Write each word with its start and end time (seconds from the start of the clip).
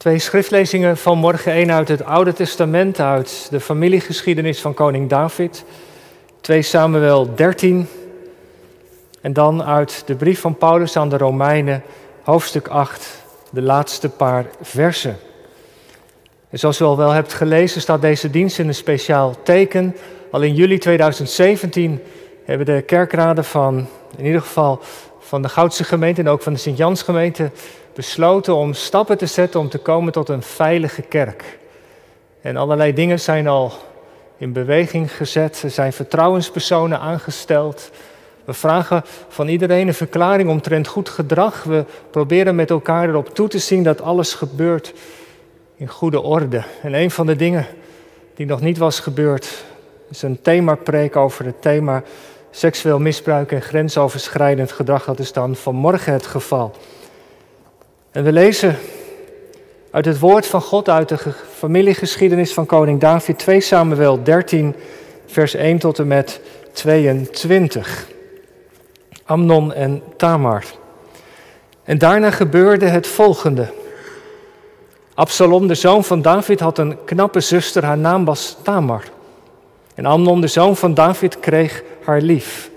Twee 0.00 0.18
schriftlezingen 0.18 0.96
van 0.96 1.18
morgen. 1.18 1.52
één 1.52 1.72
uit 1.72 1.88
het 1.88 2.04
Oude 2.04 2.32
Testament, 2.32 3.00
uit 3.00 3.48
de 3.50 3.60
familiegeschiedenis 3.60 4.60
van 4.60 4.74
koning 4.74 5.08
David. 5.08 5.64
2 6.40 6.62
Samuel 6.62 7.34
13. 7.34 7.88
En 9.20 9.32
dan 9.32 9.62
uit 9.62 10.02
de 10.06 10.14
brief 10.14 10.40
van 10.40 10.56
Paulus 10.56 10.96
aan 10.96 11.08
de 11.08 11.16
Romeinen, 11.16 11.82
hoofdstuk 12.22 12.68
8, 12.68 13.24
de 13.50 13.62
laatste 13.62 14.08
paar 14.08 14.46
versen. 14.60 15.16
En 16.50 16.58
zoals 16.58 16.80
u 16.80 16.84
al 16.84 16.96
wel 16.96 17.10
hebt 17.10 17.32
gelezen, 17.32 17.80
staat 17.80 18.00
deze 18.00 18.30
dienst 18.30 18.58
in 18.58 18.68
een 18.68 18.74
speciaal 18.74 19.34
teken. 19.42 19.96
Al 20.30 20.42
in 20.42 20.54
juli 20.54 20.78
2017 20.78 22.02
hebben 22.44 22.66
de 22.66 22.82
kerkraden 22.82 23.44
van, 23.44 23.86
in 24.16 24.24
ieder 24.24 24.40
geval 24.40 24.80
van 25.18 25.42
de 25.42 25.48
Goudse 25.48 25.84
gemeente 25.84 26.20
en 26.20 26.28
ook 26.28 26.42
van 26.42 26.52
de 26.52 26.58
Sint-Jans 26.58 27.02
gemeente, 27.02 27.50
besloten 28.00 28.54
om 28.54 28.74
stappen 28.74 29.18
te 29.18 29.26
zetten 29.26 29.60
om 29.60 29.68
te 29.68 29.78
komen 29.78 30.12
tot 30.12 30.28
een 30.28 30.42
veilige 30.42 31.02
kerk. 31.02 31.58
En 32.40 32.56
allerlei 32.56 32.92
dingen 32.92 33.20
zijn 33.20 33.46
al 33.46 33.72
in 34.36 34.52
beweging 34.52 35.16
gezet. 35.16 35.62
Er 35.62 35.70
zijn 35.70 35.92
vertrouwenspersonen 35.92 37.00
aangesteld. 37.00 37.90
We 38.44 38.52
vragen 38.52 39.02
van 39.28 39.48
iedereen 39.48 39.86
een 39.86 39.94
verklaring 39.94 40.48
omtrent 40.48 40.86
goed 40.86 41.08
gedrag. 41.08 41.62
We 41.62 41.84
proberen 42.10 42.54
met 42.54 42.70
elkaar 42.70 43.08
erop 43.08 43.34
toe 43.34 43.48
te 43.48 43.58
zien 43.58 43.82
dat 43.82 44.02
alles 44.02 44.34
gebeurt 44.34 44.92
in 45.76 45.88
goede 45.88 46.20
orde. 46.20 46.62
En 46.82 46.94
een 46.94 47.10
van 47.10 47.26
de 47.26 47.36
dingen 47.36 47.66
die 48.34 48.46
nog 48.46 48.60
niet 48.60 48.78
was 48.78 49.00
gebeurd, 49.00 49.64
is 50.10 50.22
een 50.22 50.42
themapreek 50.42 51.16
over 51.16 51.44
het 51.44 51.62
thema 51.62 52.02
seksueel 52.50 52.98
misbruik 52.98 53.52
en 53.52 53.62
grensoverschrijdend 53.62 54.72
gedrag. 54.72 55.04
Dat 55.04 55.18
is 55.18 55.32
dan 55.32 55.56
vanmorgen 55.56 56.12
het 56.12 56.26
geval. 56.26 56.74
En 58.10 58.24
we 58.24 58.32
lezen 58.32 58.76
uit 59.90 60.04
het 60.04 60.18
woord 60.18 60.46
van 60.46 60.60
God, 60.60 60.88
uit 60.88 61.08
de 61.08 61.18
familiegeschiedenis 61.54 62.52
van 62.52 62.66
koning 62.66 63.00
David, 63.00 63.38
2 63.38 63.60
Samuel 63.60 64.22
13, 64.22 64.74
vers 65.26 65.54
1 65.54 65.78
tot 65.78 65.98
en 65.98 66.06
met 66.06 66.40
22. 66.72 68.08
Amnon 69.24 69.72
en 69.72 70.02
Tamar. 70.16 70.64
En 71.84 71.98
daarna 71.98 72.30
gebeurde 72.30 72.86
het 72.86 73.06
volgende. 73.06 73.68
Absalom, 75.14 75.66
de 75.66 75.74
zoon 75.74 76.04
van 76.04 76.22
David, 76.22 76.60
had 76.60 76.78
een 76.78 77.04
knappe 77.04 77.40
zuster, 77.40 77.84
haar 77.84 77.98
naam 77.98 78.24
was 78.24 78.56
Tamar. 78.62 79.04
En 79.94 80.06
Amnon, 80.06 80.40
de 80.40 80.46
zoon 80.46 80.76
van 80.76 80.94
David, 80.94 81.40
kreeg 81.40 81.82
haar 82.04 82.20
lief. 82.20 82.70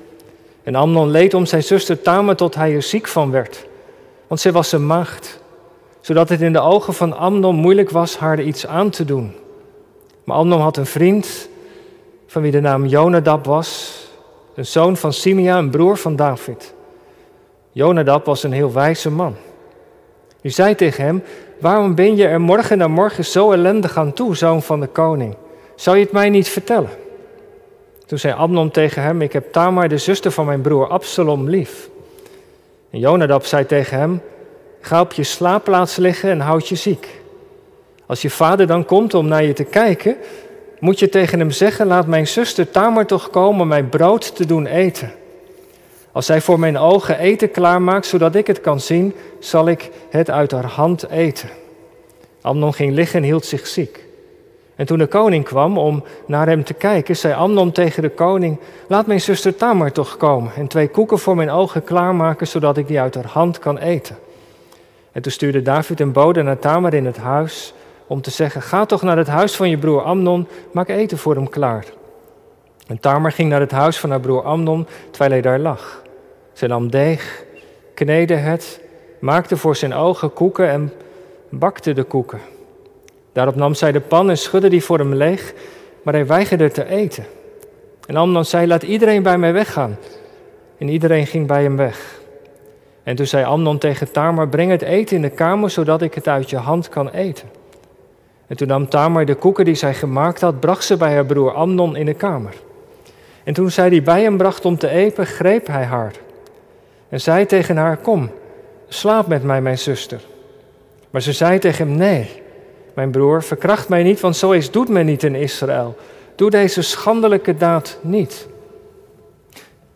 En 0.63 0.75
Amnon 0.75 1.09
leed 1.09 1.33
om 1.33 1.45
zijn 1.45 1.63
zuster 1.63 2.01
Tamar 2.01 2.35
tot 2.35 2.55
hij 2.55 2.75
er 2.75 2.83
ziek 2.83 3.07
van 3.07 3.31
werd 3.31 3.65
want 4.33 4.45
zij 4.45 4.53
was 4.53 4.71
een 4.71 4.85
maagd, 4.85 5.41
zodat 6.01 6.29
het 6.29 6.41
in 6.41 6.53
de 6.53 6.59
ogen 6.59 6.93
van 6.93 7.17
Amnon 7.17 7.55
moeilijk 7.55 7.89
was 7.89 8.17
haar 8.17 8.41
iets 8.41 8.67
aan 8.67 8.89
te 8.89 9.05
doen. 9.05 9.33
Maar 10.23 10.37
Amnon 10.37 10.59
had 10.59 10.77
een 10.77 10.85
vriend 10.85 11.49
van 12.27 12.41
wie 12.41 12.51
de 12.51 12.59
naam 12.59 12.85
Jonadab 12.85 13.45
was, 13.45 13.99
een 14.55 14.65
zoon 14.65 14.97
van 14.97 15.13
Simea, 15.13 15.57
een 15.57 15.69
broer 15.69 15.97
van 15.97 16.15
David. 16.15 16.73
Jonadab 17.71 18.25
was 18.25 18.43
een 18.43 18.51
heel 18.51 18.73
wijze 18.73 19.11
man. 19.11 19.35
Die 20.41 20.51
zei 20.51 20.75
tegen 20.75 21.03
hem, 21.03 21.23
waarom 21.59 21.95
ben 21.95 22.15
je 22.15 22.27
er 22.27 22.41
morgen 22.41 22.77
na 22.77 22.87
morgen 22.87 23.25
zo 23.25 23.51
ellendig 23.51 23.97
aan 23.97 24.13
toe, 24.13 24.35
zoon 24.35 24.61
van 24.61 24.79
de 24.79 24.87
koning? 24.87 25.35
Zou 25.75 25.97
je 25.97 26.03
het 26.03 26.11
mij 26.11 26.29
niet 26.29 26.49
vertellen? 26.49 26.89
Toen 28.05 28.17
zei 28.17 28.33
Amnon 28.33 28.71
tegen 28.71 29.01
hem, 29.01 29.21
ik 29.21 29.33
heb 29.33 29.51
Tamar, 29.51 29.87
de 29.87 29.97
zuster 29.97 30.31
van 30.31 30.45
mijn 30.45 30.61
broer 30.61 30.87
Absalom, 30.87 31.49
lief. 31.49 31.91
En 32.93 32.99
Jonadab 32.99 33.45
zei 33.45 33.65
tegen 33.65 33.97
hem: 33.97 34.21
Ga 34.81 35.01
op 35.01 35.13
je 35.13 35.23
slaapplaats 35.23 35.95
liggen 35.95 36.29
en 36.29 36.39
houd 36.39 36.67
je 36.67 36.75
ziek. 36.75 37.21
Als 38.05 38.21
je 38.21 38.29
vader 38.29 38.67
dan 38.67 38.85
komt 38.85 39.13
om 39.13 39.27
naar 39.27 39.43
je 39.43 39.53
te 39.53 39.63
kijken, 39.63 40.15
moet 40.79 40.99
je 40.99 41.09
tegen 41.09 41.39
hem 41.39 41.51
zeggen: 41.51 41.87
Laat 41.87 42.07
mijn 42.07 42.27
zuster 42.27 42.69
Tamar 42.69 43.05
toch 43.05 43.29
komen 43.29 43.67
mijn 43.67 43.89
brood 43.89 44.35
te 44.35 44.45
doen 44.45 44.65
eten. 44.65 45.11
Als 46.11 46.25
zij 46.25 46.41
voor 46.41 46.59
mijn 46.59 46.77
ogen 46.77 47.19
eten 47.19 47.51
klaarmaakt, 47.51 48.05
zodat 48.05 48.35
ik 48.35 48.47
het 48.47 48.61
kan 48.61 48.79
zien, 48.79 49.13
zal 49.39 49.67
ik 49.67 49.89
het 50.09 50.29
uit 50.29 50.51
haar 50.51 50.65
hand 50.65 51.09
eten. 51.09 51.49
Amnon 52.41 52.73
ging 52.73 52.93
liggen 52.93 53.19
en 53.19 53.25
hield 53.25 53.45
zich 53.45 53.67
ziek. 53.67 54.02
En 54.75 54.85
toen 54.85 54.97
de 54.97 55.07
koning 55.07 55.43
kwam 55.45 55.77
om 55.77 56.03
naar 56.25 56.47
hem 56.47 56.63
te 56.63 56.73
kijken, 56.73 57.15
zei 57.15 57.33
Amnon 57.33 57.71
tegen 57.71 58.01
de 58.01 58.09
koning: 58.09 58.59
Laat 58.87 59.07
mijn 59.07 59.21
zuster 59.21 59.55
Tamar 59.55 59.91
toch 59.91 60.17
komen 60.17 60.51
en 60.55 60.67
twee 60.67 60.87
koeken 60.87 61.19
voor 61.19 61.35
mijn 61.35 61.49
ogen 61.49 61.83
klaarmaken, 61.83 62.47
zodat 62.47 62.77
ik 62.77 62.87
die 62.87 62.99
uit 62.99 63.15
haar 63.15 63.25
hand 63.25 63.59
kan 63.59 63.77
eten. 63.77 64.17
En 65.11 65.21
toen 65.21 65.31
stuurde 65.31 65.61
David 65.61 65.99
een 65.99 66.11
bode 66.11 66.41
naar 66.41 66.59
Tamar 66.59 66.93
in 66.93 67.05
het 67.05 67.17
huis 67.17 67.73
om 68.07 68.21
te 68.21 68.31
zeggen: 68.31 68.61
Ga 68.61 68.85
toch 68.85 69.01
naar 69.01 69.17
het 69.17 69.27
huis 69.27 69.55
van 69.55 69.69
je 69.69 69.77
broer 69.77 70.01
Amnon, 70.01 70.47
maak 70.71 70.89
eten 70.89 71.17
voor 71.17 71.35
hem 71.35 71.49
klaar. 71.49 71.85
En 72.87 72.99
Tamar 72.99 73.31
ging 73.31 73.49
naar 73.49 73.59
het 73.59 73.71
huis 73.71 73.99
van 73.99 74.09
haar 74.09 74.19
broer 74.19 74.43
Amnon 74.43 74.87
terwijl 75.09 75.31
hij 75.31 75.41
daar 75.41 75.59
lag. 75.59 76.01
Zij 76.53 76.67
nam 76.67 76.91
deeg, 76.91 77.43
kneedde 77.93 78.35
het, 78.35 78.81
maakte 79.19 79.57
voor 79.57 79.75
zijn 79.75 79.93
ogen 79.93 80.33
koeken 80.33 80.69
en 80.69 80.93
bakte 81.49 81.93
de 81.93 82.03
koeken. 82.03 82.39
Daarop 83.33 83.55
nam 83.55 83.73
zij 83.73 83.91
de 83.91 83.99
pan 83.99 84.29
en 84.29 84.37
schudde 84.37 84.69
die 84.69 84.83
voor 84.83 84.97
hem 84.97 85.13
leeg, 85.13 85.53
maar 86.03 86.13
hij 86.13 86.25
weigerde 86.25 86.71
te 86.71 86.89
eten. 86.89 87.25
En 88.07 88.15
Amnon 88.15 88.45
zei, 88.45 88.67
laat 88.67 88.83
iedereen 88.83 89.23
bij 89.23 89.37
mij 89.37 89.53
weggaan. 89.53 89.97
En 90.77 90.89
iedereen 90.89 91.27
ging 91.27 91.47
bij 91.47 91.63
hem 91.63 91.77
weg. 91.77 92.21
En 93.03 93.15
toen 93.15 93.25
zei 93.25 93.45
Amnon 93.45 93.77
tegen 93.77 94.11
Tamar, 94.11 94.47
breng 94.47 94.71
het 94.71 94.81
eten 94.81 95.15
in 95.15 95.21
de 95.21 95.29
kamer, 95.29 95.69
zodat 95.69 96.01
ik 96.01 96.13
het 96.13 96.27
uit 96.27 96.49
je 96.49 96.57
hand 96.57 96.89
kan 96.89 97.09
eten. 97.09 97.49
En 98.47 98.57
toen 98.57 98.67
nam 98.67 98.89
Tamar 98.89 99.25
de 99.25 99.35
koeken 99.35 99.65
die 99.65 99.75
zij 99.75 99.93
gemaakt 99.93 100.41
had, 100.41 100.59
bracht 100.59 100.83
ze 100.83 100.97
bij 100.97 101.13
haar 101.13 101.25
broer 101.25 101.53
Amnon 101.53 101.95
in 101.95 102.05
de 102.05 102.13
kamer. 102.13 102.53
En 103.43 103.53
toen 103.53 103.71
zij 103.71 103.89
die 103.89 104.01
bij 104.01 104.21
hem 104.21 104.37
bracht 104.37 104.65
om 104.65 104.77
te 104.77 104.89
eten, 104.89 105.25
greep 105.25 105.67
hij 105.67 105.83
haar. 105.83 106.13
En 107.09 107.21
zei 107.21 107.45
tegen 107.45 107.77
haar, 107.77 107.97
kom, 107.97 108.31
slaap 108.87 109.27
met 109.27 109.43
mij, 109.43 109.61
mijn 109.61 109.77
zuster. 109.77 110.21
Maar 111.09 111.21
ze 111.21 111.33
zei 111.33 111.59
tegen 111.59 111.87
hem, 111.87 111.97
nee, 111.97 112.42
mijn 112.93 113.11
broer, 113.11 113.43
verkracht 113.43 113.89
mij 113.89 114.03
niet, 114.03 114.19
want 114.19 114.35
zoiets 114.35 114.71
doet 114.71 114.89
men 114.89 115.05
niet 115.05 115.23
in 115.23 115.35
Israël. 115.35 115.95
Doe 116.35 116.49
deze 116.49 116.81
schandelijke 116.81 117.57
daad 117.57 117.97
niet. 118.01 118.47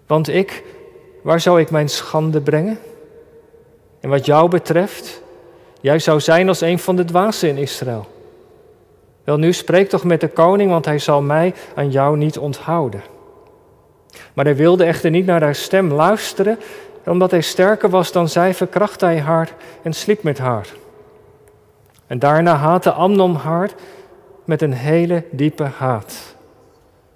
Want 0.07 0.27
ik, 0.29 0.63
waar 1.21 1.39
zou 1.39 1.59
ik 1.59 1.69
mijn 1.69 1.89
schande 1.89 2.41
brengen? 2.41 2.79
En 3.99 4.09
wat 4.09 4.25
jou 4.25 4.49
betreft, 4.49 5.21
jij 5.81 5.99
zou 5.99 6.19
zijn 6.19 6.47
als 6.47 6.61
een 6.61 6.79
van 6.79 6.95
de 6.95 7.05
dwazen 7.05 7.49
in 7.49 7.57
Israël. 7.57 8.07
Wel 9.23 9.37
nu, 9.37 9.53
spreek 9.53 9.89
toch 9.89 10.03
met 10.03 10.21
de 10.21 10.27
koning, 10.27 10.69
want 10.69 10.85
hij 10.85 10.99
zal 10.99 11.21
mij 11.21 11.53
aan 11.75 11.91
jou 11.91 12.17
niet 12.17 12.37
onthouden. 12.37 13.01
Maar 14.33 14.45
hij 14.45 14.55
wilde 14.55 14.83
echter 14.83 15.09
niet 15.09 15.25
naar 15.25 15.41
haar 15.41 15.55
stem 15.55 15.91
luisteren, 15.91 16.59
en 17.03 17.11
omdat 17.11 17.31
hij 17.31 17.41
sterker 17.41 17.89
was 17.89 18.11
dan 18.11 18.29
zij, 18.29 18.53
verkracht 18.53 19.01
hij 19.01 19.19
haar 19.19 19.51
en 19.81 19.93
sliep 19.93 20.23
met 20.23 20.37
haar. 20.37 20.67
En 22.07 22.19
daarna 22.19 22.55
haatte 22.55 22.91
Amnon 22.91 23.35
haar 23.35 23.69
met 24.45 24.61
een 24.61 24.73
hele 24.73 25.23
diepe 25.31 25.63
haat. 25.63 26.35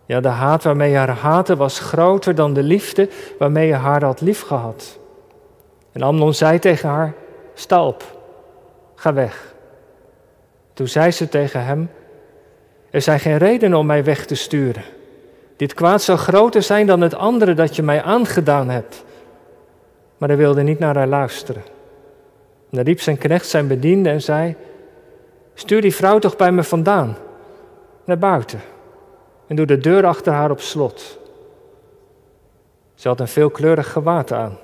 Ja, 0.05 0.19
de 0.19 0.27
haat 0.27 0.63
waarmee 0.63 0.89
hij 0.89 0.97
haar 0.97 1.17
haatte 1.17 1.55
was 1.55 1.79
groter 1.79 2.35
dan 2.35 2.53
de 2.53 2.63
liefde 2.63 3.09
waarmee 3.39 3.71
hij 3.71 3.79
haar 3.79 4.03
had 4.03 4.21
liefgehad. 4.21 4.99
En 5.91 6.01
Amnon 6.01 6.33
zei 6.33 6.59
tegen 6.59 6.89
haar, 6.89 7.13
sta 7.53 7.85
op, 7.85 8.03
ga 8.95 9.13
weg. 9.13 9.53
Toen 10.73 10.87
zei 10.87 11.11
ze 11.11 11.29
tegen 11.29 11.65
hem, 11.65 11.89
er 12.89 13.01
zijn 13.01 13.19
geen 13.19 13.37
redenen 13.37 13.77
om 13.77 13.85
mij 13.85 14.03
weg 14.03 14.25
te 14.25 14.35
sturen. 14.35 14.83
Dit 15.55 15.73
kwaad 15.73 16.01
zou 16.01 16.17
groter 16.17 16.63
zijn 16.63 16.87
dan 16.87 17.01
het 17.01 17.15
andere 17.15 17.53
dat 17.53 17.75
je 17.75 17.83
mij 17.83 18.01
aangedaan 18.01 18.69
hebt. 18.69 19.03
Maar 20.17 20.29
hij 20.29 20.37
wilde 20.37 20.61
niet 20.61 20.79
naar 20.79 20.95
haar 20.95 21.07
luisteren. 21.07 21.61
En 22.69 22.77
dan 22.77 22.85
riep 22.85 23.01
zijn 23.01 23.17
knecht 23.17 23.47
zijn 23.47 23.67
bediende 23.67 24.09
en 24.09 24.21
zei, 24.21 24.55
Stuur 25.53 25.81
die 25.81 25.95
vrouw 25.95 26.19
toch 26.19 26.35
bij 26.35 26.51
me 26.51 26.63
vandaan, 26.63 27.17
naar 28.03 28.17
buiten. 28.17 28.61
En 29.47 29.55
doe 29.55 29.65
de 29.65 29.77
deur 29.77 30.05
achter 30.05 30.33
haar 30.33 30.51
op 30.51 30.59
slot. 30.59 31.19
Ze 32.95 33.07
had 33.07 33.19
een 33.19 33.27
veelkleurig 33.27 33.91
gewaad 33.91 34.31
aan. 34.31 34.57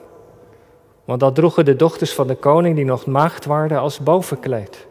Want 1.05 1.19
dat 1.19 1.35
droegen 1.35 1.65
de 1.65 1.75
dochters 1.75 2.13
van 2.13 2.27
de 2.27 2.35
koning 2.35 2.75
die 2.75 2.85
nog 2.85 3.05
maagd 3.05 3.45
waren 3.45 3.79
als 3.79 3.99
bovenkleed. 3.99 4.87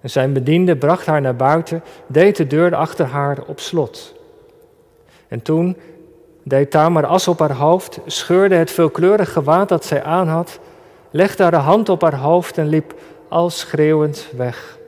En 0.00 0.10
zijn 0.10 0.32
bediende 0.32 0.76
bracht 0.76 1.06
haar 1.06 1.20
naar 1.20 1.36
buiten, 1.36 1.82
deed 2.06 2.36
de 2.36 2.46
deur 2.46 2.74
achter 2.74 3.06
haar 3.06 3.38
op 3.46 3.60
slot. 3.60 4.14
En 5.28 5.42
toen 5.42 5.76
deed 6.42 6.70
Tamar 6.70 7.06
as 7.06 7.28
op 7.28 7.38
haar 7.38 7.52
hoofd, 7.52 7.98
scheurde 8.06 8.54
het 8.54 8.70
veelkleurig 8.70 9.32
gewaad 9.32 9.68
dat 9.68 9.84
zij 9.84 10.02
aan 10.02 10.28
had, 10.28 10.58
legde 11.10 11.42
haar 11.42 11.54
hand 11.54 11.88
op 11.88 12.02
haar 12.02 12.16
hoofd 12.16 12.58
en 12.58 12.66
liep 12.66 12.94
al 13.28 13.50
schreeuwend 13.50 14.28
weg. 14.36 14.78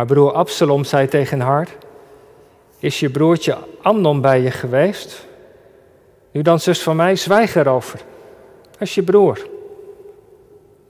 Haar 0.00 0.08
broer 0.08 0.32
Absalom 0.32 0.84
zei 0.84 1.08
tegen 1.08 1.40
haar: 1.40 1.68
Is 2.78 3.00
je 3.00 3.10
broertje 3.10 3.56
Amnon 3.82 4.20
bij 4.20 4.40
je 4.40 4.50
geweest? 4.50 5.26
Nu 6.30 6.42
dan, 6.42 6.60
zus 6.60 6.82
van 6.82 6.96
mij, 6.96 7.16
zwijg 7.16 7.54
erover. 7.54 8.00
Is 8.78 8.94
je 8.94 9.02
broer. 9.02 9.46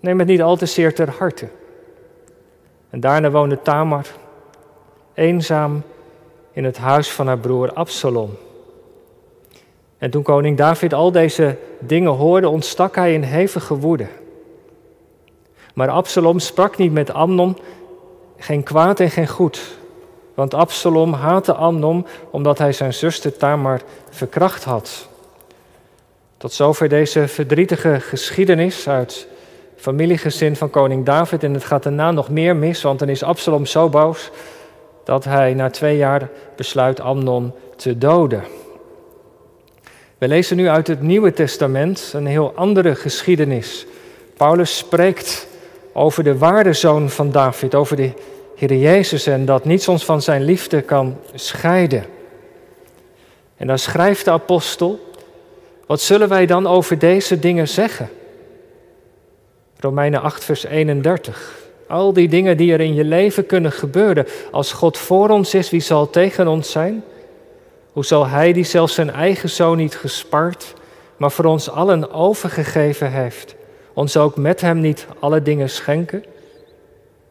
Neem 0.00 0.18
het 0.18 0.28
niet 0.28 0.42
al 0.42 0.56
te 0.56 0.66
zeer 0.66 0.94
ter 0.94 1.10
harte. 1.18 1.48
En 2.90 3.00
daarna 3.00 3.30
woonde 3.30 3.62
Tamar 3.62 4.06
eenzaam 5.14 5.82
in 6.52 6.64
het 6.64 6.78
huis 6.78 7.10
van 7.10 7.26
haar 7.26 7.38
broer 7.38 7.72
Absalom. 7.72 8.36
En 9.98 10.10
toen 10.10 10.22
koning 10.22 10.56
David 10.56 10.94
al 10.94 11.12
deze 11.12 11.56
dingen 11.78 12.12
hoorde, 12.12 12.48
ontstak 12.48 12.94
hij 12.94 13.14
in 13.14 13.22
hevige 13.22 13.74
woede. 13.74 14.06
Maar 15.74 15.88
Absalom 15.88 16.38
sprak 16.38 16.76
niet 16.76 16.92
met 16.92 17.12
Amnon, 17.12 17.56
geen 18.40 18.62
kwaad 18.62 19.00
en 19.00 19.10
geen 19.10 19.28
goed. 19.28 19.60
Want 20.34 20.54
Absalom 20.54 21.12
haatte 21.12 21.54
Amnon 21.54 22.06
omdat 22.30 22.58
hij 22.58 22.72
zijn 22.72 22.94
zuster 22.94 23.36
Tamar 23.36 23.80
verkracht 24.10 24.64
had. 24.64 25.08
Tot 26.36 26.52
zover 26.52 26.88
deze 26.88 27.28
verdrietige 27.28 28.00
geschiedenis 28.00 28.88
uit 28.88 29.26
familiegezin 29.76 30.56
van 30.56 30.70
koning 30.70 31.04
David. 31.04 31.42
En 31.42 31.54
het 31.54 31.64
gaat 31.64 31.82
daarna 31.82 32.10
nog 32.10 32.28
meer 32.28 32.56
mis, 32.56 32.82
want 32.82 32.98
dan 32.98 33.08
is 33.08 33.22
Absalom 33.22 33.66
zo 33.66 33.88
boos 33.88 34.30
dat 35.04 35.24
hij 35.24 35.54
na 35.54 35.70
twee 35.70 35.96
jaar 35.96 36.28
besluit 36.56 37.00
Amnon 37.00 37.52
te 37.76 37.98
doden. 37.98 38.44
We 40.18 40.28
lezen 40.28 40.56
nu 40.56 40.68
uit 40.68 40.86
het 40.86 41.02
Nieuwe 41.02 41.32
Testament 41.32 42.10
een 42.14 42.26
heel 42.26 42.52
andere 42.54 42.94
geschiedenis. 42.94 43.86
Paulus 44.36 44.76
spreekt 44.76 45.46
over 45.92 46.24
de 46.24 46.38
waardezoon 46.38 47.10
van 47.10 47.30
David, 47.30 47.74
over 47.74 47.96
de 47.96 48.12
Heer 48.60 48.76
Jezus 48.76 49.26
en 49.26 49.44
dat 49.44 49.64
niets 49.64 49.88
ons 49.88 50.04
van 50.04 50.22
zijn 50.22 50.42
liefde 50.42 50.80
kan 50.80 51.16
scheiden. 51.34 52.04
En 53.56 53.66
dan 53.66 53.78
schrijft 53.78 54.24
de 54.24 54.30
apostel, 54.30 55.12
wat 55.86 56.00
zullen 56.00 56.28
wij 56.28 56.46
dan 56.46 56.66
over 56.66 56.98
deze 56.98 57.38
dingen 57.38 57.68
zeggen? 57.68 58.08
Romeinen 59.78 60.22
8, 60.22 60.44
vers 60.44 60.64
31. 60.64 61.58
Al 61.88 62.12
die 62.12 62.28
dingen 62.28 62.56
die 62.56 62.72
er 62.72 62.80
in 62.80 62.94
je 62.94 63.04
leven 63.04 63.46
kunnen 63.46 63.72
gebeuren. 63.72 64.26
Als 64.50 64.72
God 64.72 64.98
voor 64.98 65.28
ons 65.28 65.54
is, 65.54 65.70
wie 65.70 65.80
zal 65.80 66.10
tegen 66.10 66.48
ons 66.48 66.70
zijn? 66.70 67.04
Hoe 67.92 68.04
zal 68.04 68.26
Hij 68.26 68.52
die 68.52 68.64
zelfs 68.64 68.94
zijn 68.94 69.10
eigen 69.10 69.48
zoon 69.48 69.76
niet 69.76 69.96
gespaard, 69.96 70.74
maar 71.16 71.30
voor 71.30 71.44
ons 71.44 71.70
allen 71.70 72.12
overgegeven 72.12 73.12
heeft, 73.12 73.54
ons 73.92 74.16
ook 74.16 74.36
met 74.36 74.60
Hem 74.60 74.80
niet 74.80 75.06
alle 75.18 75.42
dingen 75.42 75.70
schenken? 75.70 76.24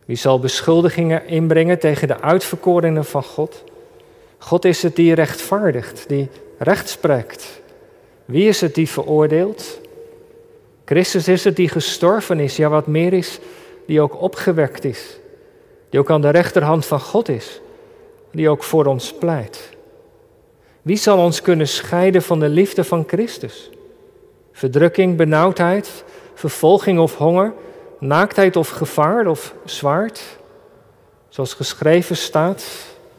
Wie 0.09 0.17
zal 0.17 0.39
beschuldigingen 0.39 1.27
inbrengen 1.27 1.79
tegen 1.79 2.07
de 2.07 2.19
uitverkorenen 2.21 3.05
van 3.05 3.23
God? 3.23 3.63
God 4.37 4.65
is 4.65 4.83
het 4.83 4.95
die 4.95 5.13
rechtvaardigt, 5.13 6.05
die 6.07 6.29
recht 6.57 6.89
spreekt. 6.89 7.61
Wie 8.25 8.47
is 8.47 8.61
het 8.61 8.75
die 8.75 8.89
veroordeelt? 8.89 9.79
Christus 10.85 11.27
is 11.27 11.43
het 11.43 11.55
die 11.55 11.69
gestorven 11.69 12.39
is, 12.39 12.55
ja 12.55 12.69
wat 12.69 12.87
meer 12.87 13.13
is, 13.13 13.39
die 13.85 14.01
ook 14.01 14.21
opgewekt 14.21 14.83
is, 14.83 15.19
die 15.89 15.99
ook 15.99 16.09
aan 16.09 16.21
de 16.21 16.29
rechterhand 16.29 16.85
van 16.85 16.99
God 16.99 17.29
is, 17.29 17.61
die 18.31 18.49
ook 18.49 18.63
voor 18.63 18.85
ons 18.85 19.13
pleit. 19.13 19.69
Wie 20.81 20.97
zal 20.97 21.17
ons 21.17 21.41
kunnen 21.41 21.67
scheiden 21.67 22.21
van 22.21 22.39
de 22.39 22.49
liefde 22.49 22.83
van 22.83 23.03
Christus? 23.07 23.69
Verdrukking, 24.51 25.17
benauwdheid, 25.17 26.03
vervolging 26.33 26.99
of 26.99 27.15
honger, 27.15 27.53
naaktheid 27.99 28.55
of 28.55 28.69
gevaar 28.69 29.27
of 29.27 29.53
zwaard? 29.65 30.37
Zoals 31.29 31.53
geschreven 31.53 32.17
staat, 32.17 32.65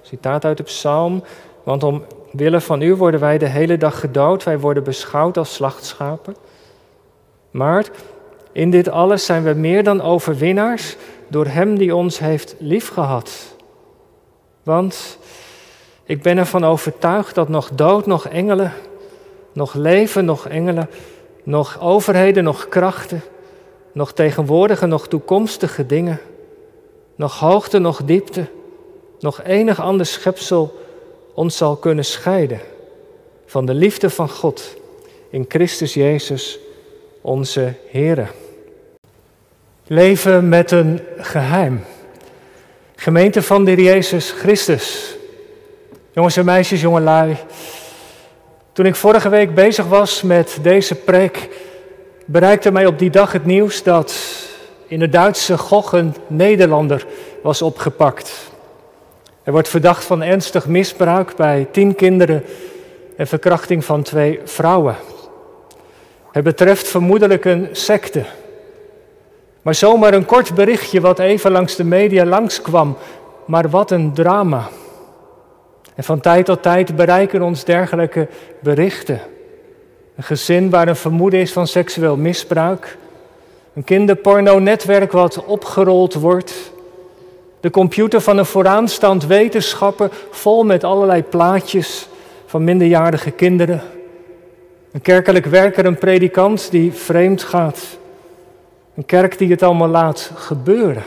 citaat 0.02 0.44
uit 0.44 0.56
de 0.56 0.62
psalm, 0.62 1.22
want 1.62 1.82
omwille 1.82 2.60
van 2.60 2.82
u 2.82 2.94
worden 2.94 3.20
wij 3.20 3.38
de 3.38 3.46
hele 3.46 3.76
dag 3.76 4.00
gedood, 4.00 4.44
wij 4.44 4.58
worden 4.58 4.84
beschouwd 4.84 5.36
als 5.36 5.54
slachtschapen. 5.54 6.36
Maar 7.50 7.84
in 8.52 8.70
dit 8.70 8.88
alles 8.88 9.24
zijn 9.24 9.42
we 9.42 9.52
meer 9.52 9.84
dan 9.84 10.02
overwinnaars 10.02 10.96
door 11.28 11.46
Hem 11.46 11.78
die 11.78 11.94
ons 11.94 12.18
heeft 12.18 12.54
liefgehad. 12.58 13.54
Want 14.62 15.18
ik 16.04 16.22
ben 16.22 16.38
ervan 16.38 16.64
overtuigd 16.64 17.34
dat 17.34 17.48
nog 17.48 17.70
dood, 17.74 18.06
nog 18.06 18.26
engelen, 18.28 18.72
nog 19.52 19.74
leven, 19.74 20.24
nog 20.24 20.48
engelen, 20.48 20.90
nog 21.42 21.80
overheden, 21.80 22.44
nog 22.44 22.68
krachten, 22.68 23.22
nog 23.92 24.12
tegenwoordige, 24.12 24.86
nog 24.86 25.08
toekomstige 25.08 25.86
dingen, 25.86 26.20
nog 27.14 27.38
hoogte, 27.38 27.78
nog 27.78 28.02
diepte, 28.04 28.46
nog 29.20 29.42
enig 29.42 29.80
ander 29.80 30.06
schepsel 30.06 30.78
ons 31.34 31.56
zal 31.56 31.76
kunnen 31.76 32.04
scheiden 32.04 32.60
van 33.46 33.66
de 33.66 33.74
liefde 33.74 34.10
van 34.10 34.28
God 34.28 34.76
in 35.30 35.44
Christus 35.48 35.94
Jezus, 35.94 36.58
onze 37.20 37.74
Here. 37.90 38.26
Leven 39.86 40.48
met 40.48 40.70
een 40.70 41.00
geheim. 41.16 41.84
Gemeente 42.96 43.42
van 43.42 43.64
de 43.64 43.82
Jezus 43.82 44.30
Christus. 44.30 45.16
Jongens 46.12 46.36
en 46.36 46.44
meisjes, 46.44 46.80
jongelui. 46.80 47.36
Toen 48.72 48.86
ik 48.86 48.94
vorige 48.94 49.28
week 49.28 49.54
bezig 49.54 49.86
was 49.86 50.22
met 50.22 50.58
deze 50.62 50.94
preek, 50.94 51.48
bereikte 52.30 52.70
mij 52.70 52.86
op 52.86 52.98
die 52.98 53.10
dag 53.10 53.32
het 53.32 53.44
nieuws 53.44 53.82
dat 53.82 54.14
in 54.86 54.98
de 54.98 55.08
Duitse 55.08 55.58
Gogh 55.58 55.94
een 55.94 56.14
Nederlander 56.26 57.06
was 57.42 57.62
opgepakt. 57.62 58.32
Hij 59.42 59.52
wordt 59.52 59.68
verdacht 59.68 60.04
van 60.04 60.22
ernstig 60.22 60.66
misbruik 60.66 61.36
bij 61.36 61.68
tien 61.70 61.94
kinderen 61.94 62.44
en 63.16 63.26
verkrachting 63.26 63.84
van 63.84 64.02
twee 64.02 64.40
vrouwen. 64.44 64.96
Het 66.32 66.44
betreft 66.44 66.88
vermoedelijk 66.88 67.44
een 67.44 67.68
secte. 67.72 68.24
Maar 69.62 69.74
zomaar 69.74 70.14
een 70.14 70.26
kort 70.26 70.54
berichtje 70.54 71.00
wat 71.00 71.18
even 71.18 71.50
langs 71.50 71.76
de 71.76 71.84
media 71.84 72.24
langskwam. 72.24 72.96
Maar 73.44 73.70
wat 73.70 73.90
een 73.90 74.12
drama. 74.12 74.68
En 75.94 76.04
van 76.04 76.20
tijd 76.20 76.44
tot 76.44 76.62
tijd 76.62 76.96
bereiken 76.96 77.42
ons 77.42 77.64
dergelijke 77.64 78.28
berichten. 78.60 79.20
Een 80.16 80.22
gezin 80.22 80.70
waar 80.70 80.88
een 80.88 80.96
vermoeden 80.96 81.40
is 81.40 81.52
van 81.52 81.66
seksueel 81.66 82.16
misbruik. 82.16 82.98
Een 83.74 83.84
kinderporno-netwerk 83.84 85.12
wat 85.12 85.44
opgerold 85.44 86.14
wordt. 86.14 86.72
De 87.60 87.70
computer 87.70 88.20
van 88.20 88.38
een 88.38 88.46
vooraanstaand 88.46 89.26
wetenschapper 89.26 90.10
vol 90.30 90.64
met 90.64 90.84
allerlei 90.84 91.22
plaatjes 91.22 92.08
van 92.46 92.64
minderjarige 92.64 93.30
kinderen. 93.30 93.82
Een 94.92 95.02
kerkelijk 95.02 95.46
werker, 95.46 95.84
een 95.84 95.98
predikant 95.98 96.70
die 96.70 96.92
vreemd 96.92 97.42
gaat. 97.42 97.98
Een 98.94 99.06
kerk 99.06 99.38
die 99.38 99.50
het 99.50 99.62
allemaal 99.62 99.88
laat 99.88 100.30
gebeuren. 100.34 101.02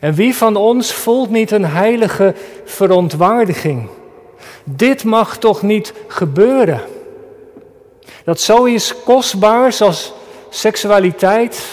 En 0.00 0.14
wie 0.14 0.34
van 0.34 0.56
ons 0.56 0.92
voelt 0.92 1.30
niet 1.30 1.50
een 1.50 1.64
heilige 1.64 2.34
verontwaardiging? 2.64 3.88
Dit 4.64 5.04
mag 5.04 5.38
toch 5.38 5.62
niet 5.62 5.92
gebeuren? 6.06 6.80
Dat 8.28 8.40
zoiets 8.40 9.02
kostbaars 9.04 9.80
als 9.80 10.12
seksualiteit, 10.48 11.64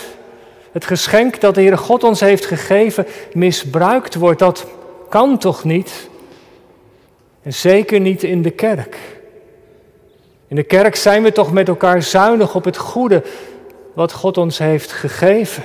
het 0.71 0.85
geschenk 0.85 1.41
dat 1.41 1.55
de 1.55 1.62
Heere 1.62 1.77
God 1.77 2.03
ons 2.03 2.19
heeft 2.19 2.45
gegeven, 2.45 3.07
misbruikt 3.33 4.15
wordt, 4.15 4.39
dat 4.39 4.65
kan 5.09 5.38
toch 5.38 5.63
niet? 5.63 6.09
En 7.43 7.53
zeker 7.53 8.00
niet 8.00 8.24
in 8.24 8.41
de 8.41 8.50
kerk. 8.50 8.97
In 10.47 10.55
de 10.55 10.63
kerk 10.63 10.95
zijn 10.95 11.24
we 11.24 11.31
toch 11.31 11.51
met 11.51 11.67
elkaar 11.67 12.01
zuinig 12.01 12.55
op 12.55 12.65
het 12.65 12.77
goede 12.77 13.24
wat 13.93 14.12
God 14.12 14.38
ons 14.38 14.57
heeft 14.57 14.91
gegeven. 14.91 15.63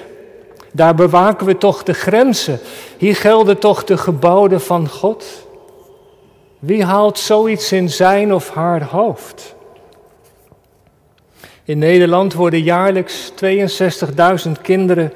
Daar 0.72 0.94
bewaken 0.94 1.46
we 1.46 1.58
toch 1.58 1.82
de 1.82 1.94
grenzen. 1.94 2.60
Hier 2.96 3.16
gelden 3.16 3.58
toch 3.58 3.84
de 3.84 3.96
geboden 3.96 4.60
van 4.60 4.88
God. 4.88 5.24
Wie 6.58 6.84
haalt 6.84 7.18
zoiets 7.18 7.72
in 7.72 7.90
zijn 7.90 8.34
of 8.34 8.50
haar 8.50 8.84
hoofd? 8.84 9.58
In 11.64 11.78
Nederland 11.78 12.34
worden 12.34 12.62
jaarlijks 12.62 13.32
62.000 14.46 14.50
kinderen 14.62 15.12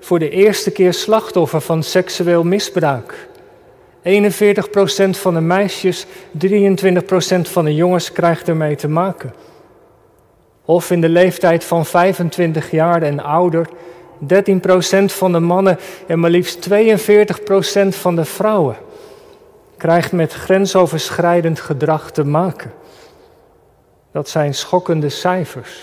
voor 0.00 0.18
de 0.18 0.30
eerste 0.30 0.70
keer 0.70 0.94
slachtoffer 0.94 1.60
van 1.60 1.82
seksueel 1.82 2.44
misbruik. 2.44 3.28
41% 4.02 5.10
van 5.10 5.34
de 5.34 5.40
meisjes, 5.40 6.06
23% 6.06 6.08
van 7.42 7.64
de 7.64 7.74
jongens 7.74 8.12
krijgt 8.12 8.48
ermee 8.48 8.76
te 8.76 8.88
maken. 8.88 9.34
Of 10.64 10.90
in 10.90 11.00
de 11.00 11.08
leeftijd 11.08 11.64
van 11.64 11.86
25 11.86 12.70
jaar 12.70 13.02
en 13.02 13.20
ouder 13.20 13.68
13% 14.22 15.04
van 15.04 15.32
de 15.32 15.40
mannen 15.40 15.78
en 16.06 16.20
maar 16.20 16.30
liefst 16.30 16.68
42% 16.70 16.72
van 17.88 18.16
de 18.16 18.24
vrouwen 18.24 18.76
krijgt 19.76 20.12
met 20.12 20.32
grensoverschrijdend 20.32 21.60
gedrag 21.60 22.10
te 22.10 22.24
maken. 22.24 22.72
Dat 24.14 24.28
zijn 24.28 24.54
schokkende 24.54 25.08
cijfers. 25.08 25.82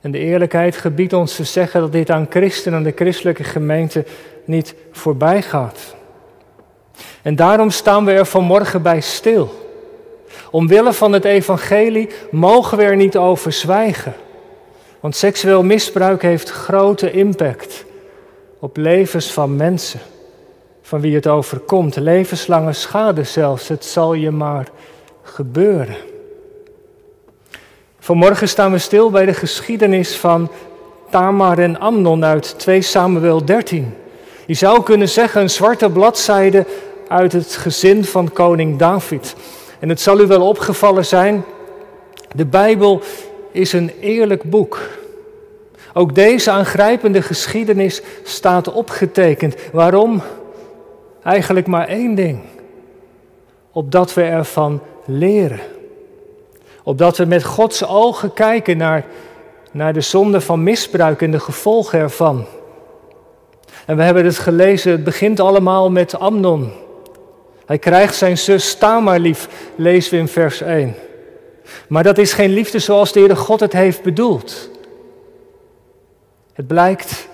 En 0.00 0.10
de 0.10 0.18
eerlijkheid 0.18 0.76
gebiedt 0.76 1.12
ons 1.12 1.36
te 1.36 1.44
zeggen 1.44 1.80
dat 1.80 1.92
dit 1.92 2.10
aan 2.10 2.26
christenen 2.30 2.78
en 2.78 2.84
de 2.84 2.92
christelijke 2.94 3.44
gemeente 3.44 4.04
niet 4.44 4.74
voorbij 4.90 5.42
gaat. 5.42 5.94
En 7.22 7.36
daarom 7.36 7.70
staan 7.70 8.04
we 8.04 8.12
er 8.12 8.26
vanmorgen 8.26 8.82
bij 8.82 9.00
stil. 9.00 9.70
Omwille 10.50 10.92
van 10.92 11.12
het 11.12 11.24
evangelie 11.24 12.08
mogen 12.30 12.78
we 12.78 12.84
er 12.84 12.96
niet 12.96 13.16
over 13.16 13.52
zwijgen. 13.52 14.14
Want 15.00 15.16
seksueel 15.16 15.62
misbruik 15.62 16.22
heeft 16.22 16.50
grote 16.50 17.10
impact 17.10 17.84
op 18.58 18.76
levens 18.76 19.32
van 19.32 19.56
mensen, 19.56 20.00
van 20.82 21.00
wie 21.00 21.14
het 21.14 21.26
overkomt, 21.26 21.96
levenslange 21.96 22.72
schade 22.72 23.24
zelfs. 23.24 23.68
Het 23.68 23.84
zal 23.84 24.14
je 24.14 24.30
maar 24.30 24.68
gebeuren. 25.22 26.11
Vanmorgen 28.04 28.48
staan 28.48 28.72
we 28.72 28.78
stil 28.78 29.10
bij 29.10 29.24
de 29.24 29.34
geschiedenis 29.34 30.16
van 30.16 30.50
Tamar 31.10 31.58
en 31.58 31.80
Amnon 31.80 32.24
uit 32.24 32.58
2 32.58 32.82
Samuel 32.82 33.44
13. 33.44 33.94
Je 34.46 34.54
zou 34.54 34.82
kunnen 34.82 35.08
zeggen 35.08 35.40
een 35.40 35.50
zwarte 35.50 35.90
bladzijde 35.90 36.66
uit 37.08 37.32
het 37.32 37.56
gezin 37.56 38.04
van 38.04 38.32
koning 38.32 38.78
David. 38.78 39.34
En 39.78 39.88
het 39.88 40.00
zal 40.00 40.20
u 40.20 40.26
wel 40.26 40.48
opgevallen 40.48 41.04
zijn, 41.04 41.44
de 42.34 42.46
Bijbel 42.46 43.02
is 43.52 43.72
een 43.72 43.90
eerlijk 44.00 44.50
boek. 44.50 44.80
Ook 45.94 46.14
deze 46.14 46.50
aangrijpende 46.50 47.22
geschiedenis 47.22 48.02
staat 48.22 48.72
opgetekend. 48.72 49.56
Waarom? 49.72 50.22
Eigenlijk 51.22 51.66
maar 51.66 51.88
één 51.88 52.14
ding. 52.14 52.40
Opdat 53.72 54.14
we 54.14 54.22
ervan 54.22 54.80
leren. 55.04 55.60
Opdat 56.82 57.16
we 57.16 57.24
met 57.24 57.44
Gods 57.44 57.86
ogen 57.86 58.32
kijken 58.32 58.76
naar, 58.76 59.04
naar 59.70 59.92
de 59.92 60.00
zonde 60.00 60.40
van 60.40 60.62
misbruik 60.62 61.22
en 61.22 61.30
de 61.30 61.40
gevolgen 61.40 61.98
ervan. 61.98 62.46
En 63.86 63.96
we 63.96 64.02
hebben 64.02 64.24
het 64.24 64.38
gelezen, 64.38 64.92
het 64.92 65.04
begint 65.04 65.40
allemaal 65.40 65.90
met 65.90 66.18
Amnon. 66.18 66.72
Hij 67.66 67.78
krijgt 67.78 68.14
zijn 68.14 68.38
zus 68.38 68.74
Tamar 68.74 69.18
lief, 69.18 69.48
lezen 69.76 70.10
we 70.12 70.18
in 70.18 70.28
vers 70.28 70.60
1. 70.60 70.94
Maar 71.86 72.02
dat 72.02 72.18
is 72.18 72.32
geen 72.32 72.50
liefde 72.50 72.78
zoals 72.78 73.12
de 73.12 73.18
Heere 73.18 73.36
God 73.36 73.60
het 73.60 73.72
heeft 73.72 74.02
bedoeld. 74.02 74.70
Het 76.52 76.66
blijkt 76.66 77.28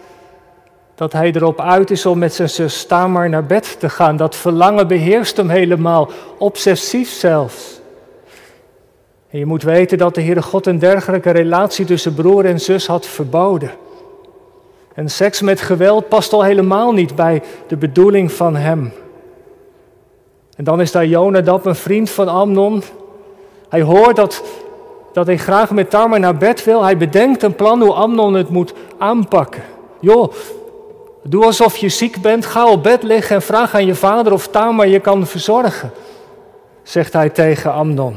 dat 0.94 1.12
hij 1.12 1.32
erop 1.32 1.60
uit 1.60 1.90
is 1.90 2.06
om 2.06 2.18
met 2.18 2.34
zijn 2.34 2.48
zus 2.48 2.84
Tamar 2.84 3.28
naar 3.28 3.46
bed 3.46 3.76
te 3.80 3.88
gaan. 3.88 4.16
Dat 4.16 4.36
verlangen 4.36 4.88
beheerst 4.88 5.36
hem 5.36 5.48
helemaal, 5.48 6.10
obsessief 6.38 7.10
zelfs. 7.10 7.77
En 9.30 9.38
je 9.38 9.46
moet 9.46 9.62
weten 9.62 9.98
dat 9.98 10.14
de 10.14 10.22
Heere 10.22 10.42
God 10.42 10.66
een 10.66 10.78
dergelijke 10.78 11.30
relatie 11.30 11.84
tussen 11.84 12.14
broer 12.14 12.44
en 12.44 12.60
zus 12.60 12.86
had 12.86 13.06
verboden. 13.06 13.70
En 14.94 15.08
seks 15.08 15.40
met 15.40 15.60
geweld 15.60 16.08
past 16.08 16.32
al 16.32 16.42
helemaal 16.42 16.92
niet 16.92 17.14
bij 17.14 17.42
de 17.66 17.76
bedoeling 17.76 18.32
van 18.32 18.56
hem. 18.56 18.92
En 20.56 20.64
dan 20.64 20.80
is 20.80 20.92
daar 20.92 21.06
Jonadab, 21.06 21.66
een 21.66 21.74
vriend 21.74 22.10
van 22.10 22.28
Amnon. 22.28 22.82
Hij 23.68 23.82
hoort 23.82 24.16
dat, 24.16 24.42
dat 25.12 25.26
hij 25.26 25.38
graag 25.38 25.70
met 25.70 25.90
Tamar 25.90 26.20
naar 26.20 26.36
bed 26.36 26.64
wil. 26.64 26.82
Hij 26.82 26.96
bedenkt 26.96 27.42
een 27.42 27.54
plan 27.54 27.82
hoe 27.82 27.92
Amnon 27.92 28.34
het 28.34 28.48
moet 28.48 28.74
aanpakken. 28.98 29.62
Joh, 30.00 30.32
doe 31.22 31.44
alsof 31.44 31.76
je 31.76 31.88
ziek 31.88 32.22
bent, 32.22 32.46
ga 32.46 32.70
op 32.70 32.82
bed 32.82 33.02
liggen 33.02 33.36
en 33.36 33.42
vraag 33.42 33.74
aan 33.74 33.86
je 33.86 33.94
vader 33.94 34.32
of 34.32 34.48
Tamar 34.48 34.88
je 34.88 35.00
kan 35.00 35.26
verzorgen, 35.26 35.90
zegt 36.82 37.12
hij 37.12 37.28
tegen 37.28 37.72
Amnon. 37.72 38.16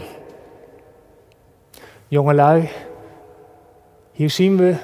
Jongelui, 2.11 2.69
hier 4.11 4.29
zien 4.29 4.57
we 4.57 4.75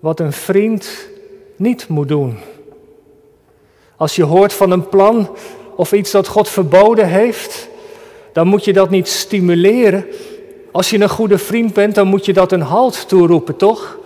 wat 0.00 0.20
een 0.20 0.32
vriend 0.32 1.08
niet 1.56 1.88
moet 1.88 2.08
doen. 2.08 2.38
Als 3.96 4.16
je 4.16 4.22
hoort 4.22 4.52
van 4.52 4.70
een 4.70 4.88
plan 4.88 5.36
of 5.76 5.92
iets 5.92 6.10
dat 6.10 6.26
God 6.26 6.48
verboden 6.48 7.08
heeft, 7.08 7.68
dan 8.32 8.46
moet 8.46 8.64
je 8.64 8.72
dat 8.72 8.90
niet 8.90 9.08
stimuleren. 9.08 10.06
Als 10.72 10.90
je 10.90 11.00
een 11.00 11.08
goede 11.08 11.38
vriend 11.38 11.72
bent, 11.74 11.94
dan 11.94 12.06
moet 12.06 12.24
je 12.24 12.32
dat 12.32 12.52
een 12.52 12.62
halt 12.62 13.08
toeroepen, 13.08 13.56
toch? 13.56 13.98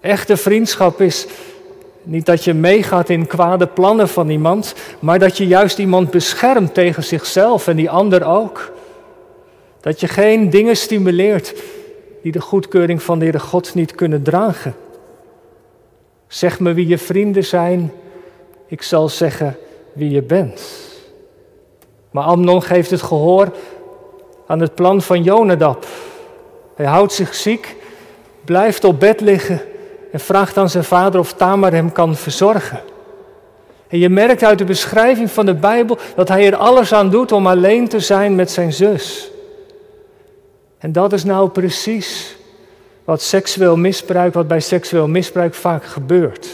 Echte 0.00 0.36
vriendschap 0.36 1.00
is 1.00 1.26
niet 2.02 2.26
dat 2.26 2.44
je 2.44 2.54
meegaat 2.54 3.08
in 3.08 3.26
kwade 3.26 3.66
plannen 3.66 4.08
van 4.08 4.28
iemand, 4.28 4.74
maar 4.98 5.18
dat 5.18 5.36
je 5.36 5.46
juist 5.46 5.78
iemand 5.78 6.10
beschermt 6.10 6.74
tegen 6.74 7.04
zichzelf 7.04 7.68
en 7.68 7.76
die 7.76 7.90
ander 7.90 8.24
ook. 8.24 8.72
Dat 9.88 10.00
je 10.00 10.08
geen 10.08 10.50
dingen 10.50 10.76
stimuleert 10.76 11.54
die 12.22 12.32
de 12.32 12.40
goedkeuring 12.40 13.02
van 13.02 13.18
de 13.18 13.24
Heere 13.24 13.38
God 13.40 13.74
niet 13.74 13.94
kunnen 13.94 14.22
dragen. 14.22 14.74
Zeg 16.26 16.60
me 16.60 16.72
wie 16.72 16.86
je 16.86 16.98
vrienden 16.98 17.44
zijn, 17.44 17.92
ik 18.66 18.82
zal 18.82 19.08
zeggen 19.08 19.56
wie 19.92 20.10
je 20.10 20.22
bent. 20.22 20.62
Maar 22.10 22.24
Amnon 22.24 22.62
geeft 22.62 22.90
het 22.90 23.02
gehoor 23.02 23.52
aan 24.46 24.60
het 24.60 24.74
plan 24.74 25.02
van 25.02 25.22
Jonadab. 25.22 25.86
Hij 26.74 26.86
houdt 26.86 27.12
zich 27.12 27.34
ziek, 27.34 27.76
blijft 28.44 28.84
op 28.84 29.00
bed 29.00 29.20
liggen 29.20 29.60
en 30.12 30.20
vraagt 30.20 30.56
aan 30.56 30.70
zijn 30.70 30.84
vader 30.84 31.20
of 31.20 31.32
Tamar 31.32 31.72
hem 31.72 31.92
kan 31.92 32.16
verzorgen. 32.16 32.80
En 33.88 33.98
je 33.98 34.08
merkt 34.08 34.44
uit 34.44 34.58
de 34.58 34.64
beschrijving 34.64 35.30
van 35.30 35.46
de 35.46 35.54
Bijbel 35.54 35.98
dat 36.16 36.28
hij 36.28 36.46
er 36.46 36.56
alles 36.56 36.92
aan 36.92 37.10
doet 37.10 37.32
om 37.32 37.46
alleen 37.46 37.88
te 37.88 38.00
zijn 38.00 38.34
met 38.34 38.50
zijn 38.50 38.72
zus. 38.72 39.30
En 40.78 40.92
dat 40.92 41.12
is 41.12 41.24
nou 41.24 41.48
precies 41.48 42.36
wat 43.04 43.22
seksueel 43.22 43.76
misbruik, 43.76 44.34
wat 44.34 44.48
bij 44.48 44.60
seksueel 44.60 45.08
misbruik 45.08 45.54
vaak 45.54 45.84
gebeurt. 45.84 46.48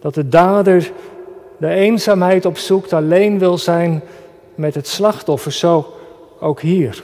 Dat 0.00 0.14
de 0.14 0.28
dader 0.28 0.92
de 1.56 1.68
eenzaamheid 1.68 2.46
opzoekt, 2.46 2.92
alleen 2.92 3.38
wil 3.38 3.58
zijn 3.58 4.02
met 4.54 4.74
het 4.74 4.88
slachtoffer, 4.88 5.52
zo 5.52 5.94
ook 6.40 6.60
hier. 6.60 7.02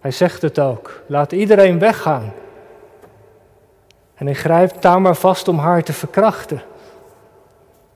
Hij 0.00 0.10
zegt 0.10 0.42
het 0.42 0.58
ook, 0.58 1.02
laat 1.06 1.32
iedereen 1.32 1.78
weggaan. 1.78 2.32
En 4.14 4.26
hij 4.26 4.34
grijpt 4.34 4.80
Tamar 4.80 5.16
vast 5.16 5.48
om 5.48 5.58
haar 5.58 5.82
te 5.82 5.92
verkrachten. 5.92 6.62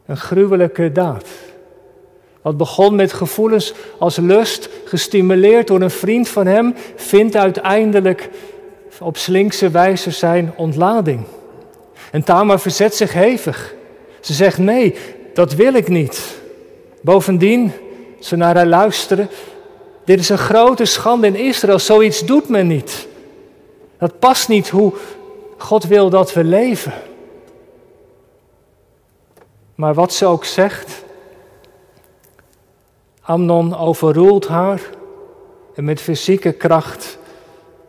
Een 0.07 0.17
gruwelijke 0.17 0.93
daad. 0.93 1.29
Wat 2.43 2.57
begon 2.57 2.95
met 2.95 3.13
gevoelens 3.13 3.73
als 3.99 4.17
lust, 4.17 4.69
gestimuleerd 4.85 5.67
door 5.67 5.81
een 5.81 5.91
vriend 5.91 6.29
van 6.29 6.47
hem, 6.47 6.75
vindt 6.97 7.37
uiteindelijk 7.37 8.29
op 9.01 9.17
slinkse 9.17 9.71
wijze 9.71 10.11
zijn 10.11 10.53
ontlading. 10.57 11.21
En 12.11 12.23
Tamar 12.25 12.61
verzet 12.61 12.95
zich 12.95 13.13
hevig. 13.13 13.75
Ze 14.21 14.33
zegt: 14.33 14.59
Nee, 14.59 14.95
dat 15.35 15.55
wil 15.55 15.75
ik 15.75 15.89
niet. 15.89 16.41
Bovendien, 17.01 17.73
ze 18.21 18.37
naar 18.37 18.57
haar 18.57 18.67
luisteren, 18.67 19.29
dit 20.05 20.19
is 20.19 20.29
een 20.29 20.39
grote 20.39 20.85
schande 20.85 21.27
in 21.27 21.37
Israël, 21.37 21.79
zoiets 21.79 22.25
doet 22.25 22.49
men 22.49 22.67
niet. 22.67 23.07
Dat 23.99 24.19
past 24.19 24.49
niet 24.49 24.69
hoe 24.69 24.93
God 25.59 25.85
wil 25.85 26.11
dat 26.11 26.33
we 26.33 26.45
leven. 26.45 26.93
Maar 29.75 29.95
wat 29.95 30.13
ze 30.13 30.27
ook 30.27 30.45
zegt, 30.45 31.05
Amnon 33.23 33.77
overroelt 33.77 34.49
haar 34.49 34.81
en 35.75 35.85
met 35.85 36.01
fysieke 36.01 36.53
kracht 36.53 37.19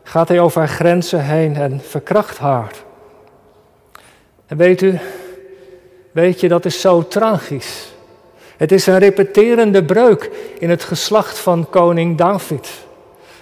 gaat 0.04 0.28
hij 0.28 0.40
over 0.40 0.60
haar 0.60 0.70
grenzen 0.70 1.24
heen 1.24 1.56
en 1.56 1.82
verkracht 1.82 2.38
haar. 2.38 2.72
En 4.46 4.58
weet 4.58 4.82
u, 4.82 5.00
weet 6.12 6.40
je, 6.40 6.48
dat 6.48 6.66
is 6.66 6.82
zo 6.82 7.08
tragisch. 7.08 7.94
Het 8.58 8.72
is 8.72 8.86
een 8.86 8.98
repeterende 8.98 9.84
breuk 9.84 10.32
in 10.60 10.70
het 10.70 10.84
geslacht 10.84 11.40
van 11.40 11.70
koning 11.70 12.18
David. 12.18 12.70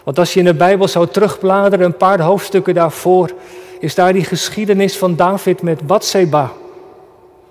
Want 0.04 0.20
als 0.20 0.34
je 0.34 0.40
in 0.40 0.46
de 0.46 0.54
Bijbel 0.54 0.88
zou 0.88 1.08
terugbladeren, 1.08 1.86
een 1.86 1.98
paar 1.98 2.22
hoofdstukken 2.22 2.74
daarvoor, 2.74 3.30
is 3.80 3.96
daar 3.96 4.14
die 4.14 4.24
geschiedenis 4.26 4.98
van 4.98 5.16
David 5.16 5.62
met 5.62 5.88
Bathseba. 5.88 6.52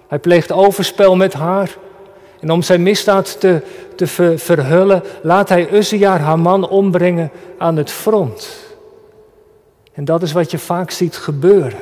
Hij 0.09 0.19
pleegt 0.19 0.53
overspel 0.53 1.17
met 1.17 1.33
haar. 1.33 1.77
En 2.41 2.51
om 2.51 2.63
zijn 2.63 2.83
misdaad 2.83 3.41
te, 3.41 3.63
te 3.97 4.07
verhullen, 4.37 5.03
laat 5.23 5.49
hij 5.49 5.73
Uzziah, 5.73 6.21
haar 6.21 6.39
man, 6.39 6.69
ombrengen 6.69 7.31
aan 7.59 7.77
het 7.77 7.91
front. 7.91 8.59
En 9.93 10.05
dat 10.05 10.23
is 10.23 10.33
wat 10.33 10.51
je 10.51 10.59
vaak 10.59 10.91
ziet 10.91 11.17
gebeuren. 11.17 11.81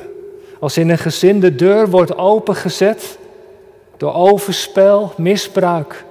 Als 0.59 0.77
in 0.77 0.89
een 0.89 0.97
gezin 0.97 1.39
de 1.39 1.55
deur 1.55 1.89
wordt 1.89 2.17
opengezet 2.17 3.17
door 3.97 4.13
overspel, 4.13 5.13
misbruik, 5.17 6.05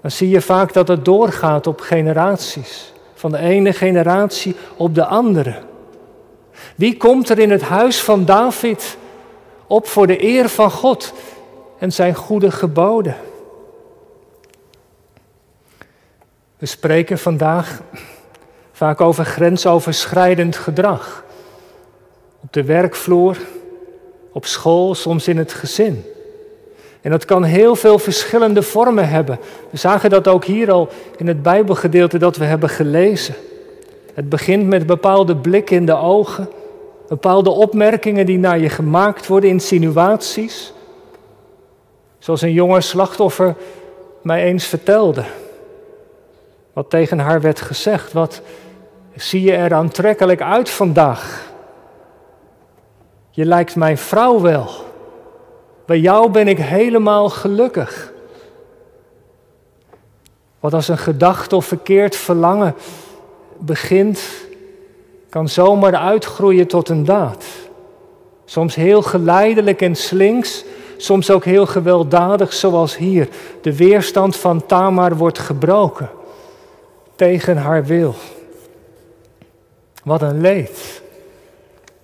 dan 0.00 0.10
zie 0.10 0.28
je 0.28 0.40
vaak 0.40 0.72
dat 0.72 0.88
het 0.88 1.04
doorgaat 1.04 1.66
op 1.66 1.80
generaties. 1.80 2.92
Van 3.14 3.30
de 3.30 3.38
ene 3.38 3.72
generatie 3.72 4.54
op 4.76 4.94
de 4.94 5.04
andere. 5.04 5.54
Wie 6.76 6.96
komt 6.96 7.28
er 7.28 7.38
in 7.38 7.50
het 7.50 7.62
huis 7.62 8.00
van 8.00 8.24
David 8.24 8.96
op 9.66 9.86
voor 9.86 10.06
de 10.06 10.24
eer 10.24 10.48
van 10.48 10.70
God 10.70 11.12
en 11.80 11.92
zijn 11.92 12.14
goede 12.14 12.50
geboden? 12.50 13.16
We 16.58 16.66
spreken 16.66 17.18
vandaag 17.18 17.80
vaak 18.72 19.00
over 19.00 19.24
grensoverschrijdend 19.24 20.56
gedrag. 20.56 21.24
Op 22.40 22.52
de 22.52 22.64
werkvloer, 22.64 23.36
op 24.32 24.46
school, 24.46 24.94
soms 24.94 25.28
in 25.28 25.38
het 25.38 25.52
gezin. 25.52 26.04
En 27.00 27.10
dat 27.10 27.24
kan 27.24 27.44
heel 27.44 27.76
veel 27.76 27.98
verschillende 27.98 28.62
vormen 28.62 29.08
hebben. 29.08 29.38
We 29.70 29.76
zagen 29.76 30.10
dat 30.10 30.28
ook 30.28 30.44
hier 30.44 30.70
al 30.70 30.88
in 31.16 31.26
het 31.26 31.42
Bijbelgedeelte 31.42 32.18
dat 32.18 32.36
we 32.36 32.44
hebben 32.44 32.68
gelezen. 32.68 33.34
Het 34.14 34.28
begint 34.28 34.66
met 34.66 34.86
bepaalde 34.86 35.36
blikken 35.36 35.76
in 35.76 35.86
de 35.86 35.96
ogen, 35.96 36.48
Bepaalde 37.08 37.50
opmerkingen 37.50 38.26
die 38.26 38.38
naar 38.38 38.58
je 38.58 38.68
gemaakt 38.68 39.26
worden, 39.26 39.50
insinuaties. 39.50 40.72
Zoals 42.20 42.42
een 42.42 42.52
jonge 42.52 42.80
slachtoffer 42.80 43.54
mij 44.22 44.44
eens 44.44 44.64
vertelde. 44.64 45.24
Wat 46.72 46.90
tegen 46.90 47.18
haar 47.18 47.40
werd 47.40 47.60
gezegd. 47.60 48.12
Wat 48.12 48.42
zie 49.16 49.42
je 49.42 49.52
er 49.52 49.74
aantrekkelijk 49.74 50.42
uit 50.42 50.70
vandaag? 50.70 51.52
Je 53.30 53.44
lijkt 53.44 53.76
mijn 53.76 53.98
vrouw 53.98 54.40
wel. 54.40 54.68
Bij 55.86 55.98
jou 55.98 56.30
ben 56.30 56.48
ik 56.48 56.58
helemaal 56.58 57.28
gelukkig. 57.28 58.12
Wat 60.60 60.74
als 60.74 60.88
een 60.88 60.98
gedachte 60.98 61.56
of 61.56 61.64
verkeerd 61.64 62.16
verlangen 62.16 62.74
begint, 63.58 64.20
kan 65.28 65.48
zomaar 65.48 65.94
uitgroeien 65.94 66.66
tot 66.66 66.88
een 66.88 67.04
daad. 67.04 67.44
Soms 68.44 68.74
heel 68.74 69.02
geleidelijk 69.02 69.82
en 69.82 69.96
slinks, 69.96 70.64
soms 71.02 71.30
ook 71.30 71.44
heel 71.44 71.66
gewelddadig, 71.66 72.52
zoals 72.52 72.96
hier. 72.96 73.28
De 73.60 73.76
weerstand 73.76 74.36
van 74.36 74.66
Tamar 74.66 75.16
wordt 75.16 75.38
gebroken 75.38 76.10
tegen 77.14 77.56
haar 77.56 77.84
wil. 77.84 78.14
Wat 80.04 80.22
een 80.22 80.40
leed. 80.40 81.02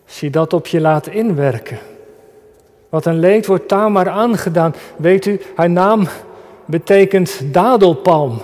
Als 0.06 0.20
je 0.20 0.30
dat 0.30 0.52
op 0.52 0.66
je 0.66 0.80
laat 0.80 1.06
inwerken. 1.06 1.78
Wat 2.88 3.06
een 3.06 3.18
leed 3.18 3.46
wordt 3.46 3.68
Tamar 3.68 4.08
aangedaan. 4.08 4.74
Weet 4.96 5.26
u, 5.26 5.40
haar 5.54 5.70
naam 5.70 6.08
betekent 6.64 7.40
dadelpalm. 7.54 8.40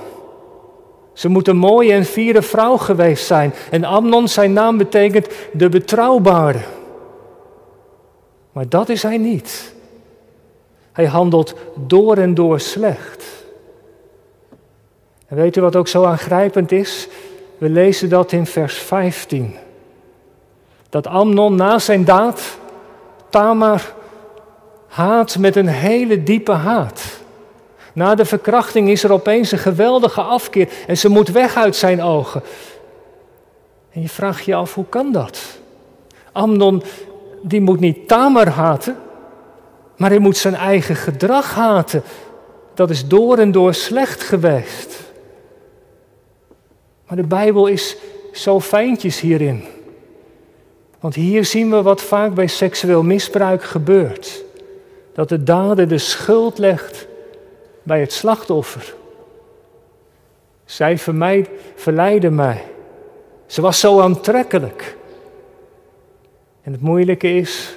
Ze 1.12 1.28
moet 1.28 1.48
een 1.48 1.56
mooie 1.56 1.92
en 1.92 2.04
fiere 2.04 2.42
vrouw 2.42 2.76
geweest 2.76 3.26
zijn. 3.26 3.54
En 3.70 3.84
Amnon, 3.84 4.28
zijn 4.28 4.52
naam 4.52 4.78
betekent 4.78 5.28
de 5.52 5.68
betrouwbare. 5.68 6.60
Maar 8.52 8.68
dat 8.68 8.88
is 8.88 9.02
hij 9.02 9.18
niet. 9.18 9.74
Hij 10.92 11.06
handelt 11.06 11.54
door 11.74 12.16
en 12.16 12.34
door 12.34 12.60
slecht. 12.60 13.24
En 15.26 15.36
weet 15.36 15.56
u 15.56 15.60
wat 15.60 15.76
ook 15.76 15.88
zo 15.88 16.04
aangrijpend 16.04 16.72
is? 16.72 17.08
We 17.58 17.68
lezen 17.68 18.08
dat 18.08 18.32
in 18.32 18.46
vers 18.46 18.74
15. 18.74 19.54
Dat 20.88 21.06
Amnon 21.06 21.54
na 21.54 21.78
zijn 21.78 22.04
daad 22.04 22.58
Tamar 23.30 23.94
haat 24.88 25.38
met 25.38 25.56
een 25.56 25.68
hele 25.68 26.22
diepe 26.22 26.52
haat. 26.52 27.20
Na 27.92 28.14
de 28.14 28.24
verkrachting 28.24 28.88
is 28.88 29.04
er 29.04 29.12
opeens 29.12 29.52
een 29.52 29.58
geweldige 29.58 30.20
afkeer 30.20 30.68
en 30.86 30.98
ze 30.98 31.08
moet 31.08 31.28
weg 31.28 31.56
uit 31.56 31.76
zijn 31.76 32.02
ogen. 32.02 32.42
En 33.90 34.00
je 34.00 34.08
vraagt 34.08 34.44
je 34.44 34.54
af, 34.54 34.74
hoe 34.74 34.86
kan 34.88 35.12
dat? 35.12 35.40
Amnon, 36.32 36.82
die 37.42 37.60
moet 37.60 37.80
niet 37.80 38.08
Tamar 38.08 38.48
haten, 38.48 38.96
maar 40.02 40.10
hij 40.10 40.20
moet 40.20 40.36
zijn 40.36 40.54
eigen 40.54 40.96
gedrag 40.96 41.54
haten. 41.54 42.02
Dat 42.74 42.90
is 42.90 43.08
door 43.08 43.38
en 43.38 43.52
door 43.52 43.74
slecht 43.74 44.22
geweest. 44.22 45.12
Maar 47.06 47.16
de 47.16 47.26
Bijbel 47.26 47.66
is 47.66 47.96
zo 48.32 48.60
fijntjes 48.60 49.20
hierin. 49.20 49.64
Want 51.00 51.14
hier 51.14 51.44
zien 51.44 51.70
we 51.70 51.82
wat 51.82 52.00
vaak 52.00 52.34
bij 52.34 52.46
seksueel 52.46 53.02
misbruik 53.02 53.62
gebeurt. 53.62 54.44
Dat 55.14 55.28
de 55.28 55.42
dader 55.42 55.88
de 55.88 55.98
schuld 55.98 56.58
legt 56.58 57.06
bij 57.82 58.00
het 58.00 58.12
slachtoffer. 58.12 58.94
Zij 60.64 60.98
verleidde 61.74 62.30
mij. 62.30 62.64
Ze 63.46 63.60
was 63.60 63.80
zo 63.80 64.00
aantrekkelijk. 64.00 64.96
En 66.62 66.72
het 66.72 66.80
moeilijke 66.80 67.34
is 67.34 67.76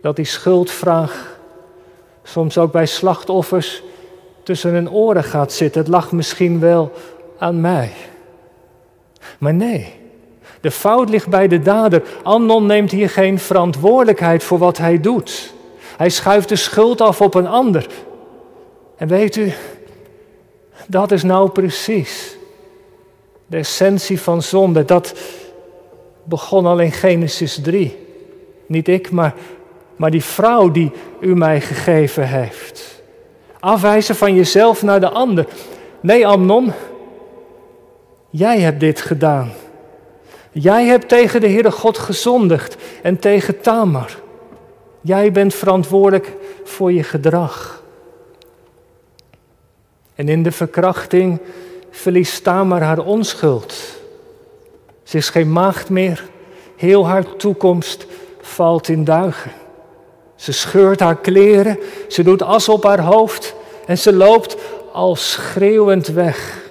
dat 0.00 0.16
die 0.16 0.24
schuldvraag 0.24 1.38
soms 2.22 2.58
ook 2.58 2.72
bij 2.72 2.86
slachtoffers 2.86 3.82
tussen 4.42 4.72
hun 4.72 4.90
oren 4.90 5.24
gaat 5.24 5.52
zitten. 5.52 5.80
Het 5.80 5.90
lag 5.90 6.12
misschien 6.12 6.60
wel 6.60 6.92
aan 7.38 7.60
mij. 7.60 7.92
Maar 9.38 9.54
nee, 9.54 9.94
de 10.60 10.70
fout 10.70 11.08
ligt 11.08 11.28
bij 11.28 11.48
de 11.48 11.62
dader. 11.62 12.02
Amnon 12.22 12.66
neemt 12.66 12.90
hier 12.90 13.10
geen 13.10 13.38
verantwoordelijkheid 13.38 14.42
voor 14.42 14.58
wat 14.58 14.78
hij 14.78 15.00
doet. 15.00 15.54
Hij 15.96 16.08
schuift 16.08 16.48
de 16.48 16.56
schuld 16.56 17.00
af 17.00 17.20
op 17.20 17.34
een 17.34 17.46
ander. 17.46 17.86
En 18.96 19.08
weet 19.08 19.36
u, 19.36 19.52
dat 20.86 21.12
is 21.12 21.22
nou 21.22 21.50
precies 21.50 22.36
de 23.46 23.56
essentie 23.56 24.20
van 24.20 24.42
zonde. 24.42 24.84
Dat 24.84 25.14
begon 26.24 26.66
al 26.66 26.78
in 26.78 26.92
Genesis 26.92 27.60
3. 27.62 28.06
Niet 28.66 28.88
ik, 28.88 29.10
maar, 29.10 29.34
maar 29.98 30.10
die 30.10 30.24
vrouw 30.24 30.70
die 30.70 30.92
u 31.20 31.36
mij 31.36 31.60
gegeven 31.60 32.28
heeft. 32.28 33.02
Afwijzen 33.60 34.16
van 34.16 34.34
jezelf 34.34 34.82
naar 34.82 35.00
de 35.00 35.08
ander. 35.08 35.46
Nee, 36.00 36.26
Amnon, 36.26 36.72
jij 38.30 38.60
hebt 38.60 38.80
dit 38.80 39.00
gedaan. 39.00 39.52
Jij 40.50 40.84
hebt 40.84 41.08
tegen 41.08 41.40
de 41.40 41.48
Heere 41.48 41.70
God 41.70 41.98
gezondigd 41.98 42.76
en 43.02 43.18
tegen 43.18 43.60
Tamar. 43.60 44.10
Jij 45.00 45.32
bent 45.32 45.54
verantwoordelijk 45.54 46.32
voor 46.64 46.92
je 46.92 47.02
gedrag. 47.02 47.82
En 50.14 50.28
in 50.28 50.42
de 50.42 50.52
verkrachting 50.52 51.40
verliest 51.90 52.44
Tamar 52.44 52.82
haar 52.82 52.98
onschuld. 52.98 53.74
Ze 55.02 55.16
is 55.16 55.30
geen 55.30 55.52
maagd 55.52 55.90
meer. 55.90 56.24
Heel 56.76 57.06
haar 57.06 57.36
toekomst 57.36 58.06
valt 58.40 58.88
in 58.88 59.04
duigen. 59.04 59.52
Ze 60.38 60.52
scheurt 60.52 61.00
haar 61.00 61.18
kleren, 61.18 61.78
ze 62.08 62.22
doet 62.22 62.42
as 62.42 62.68
op 62.68 62.84
haar 62.84 63.00
hoofd 63.00 63.54
en 63.86 63.98
ze 63.98 64.12
loopt 64.12 64.56
al 64.92 65.16
schreeuwend 65.16 66.06
weg. 66.06 66.66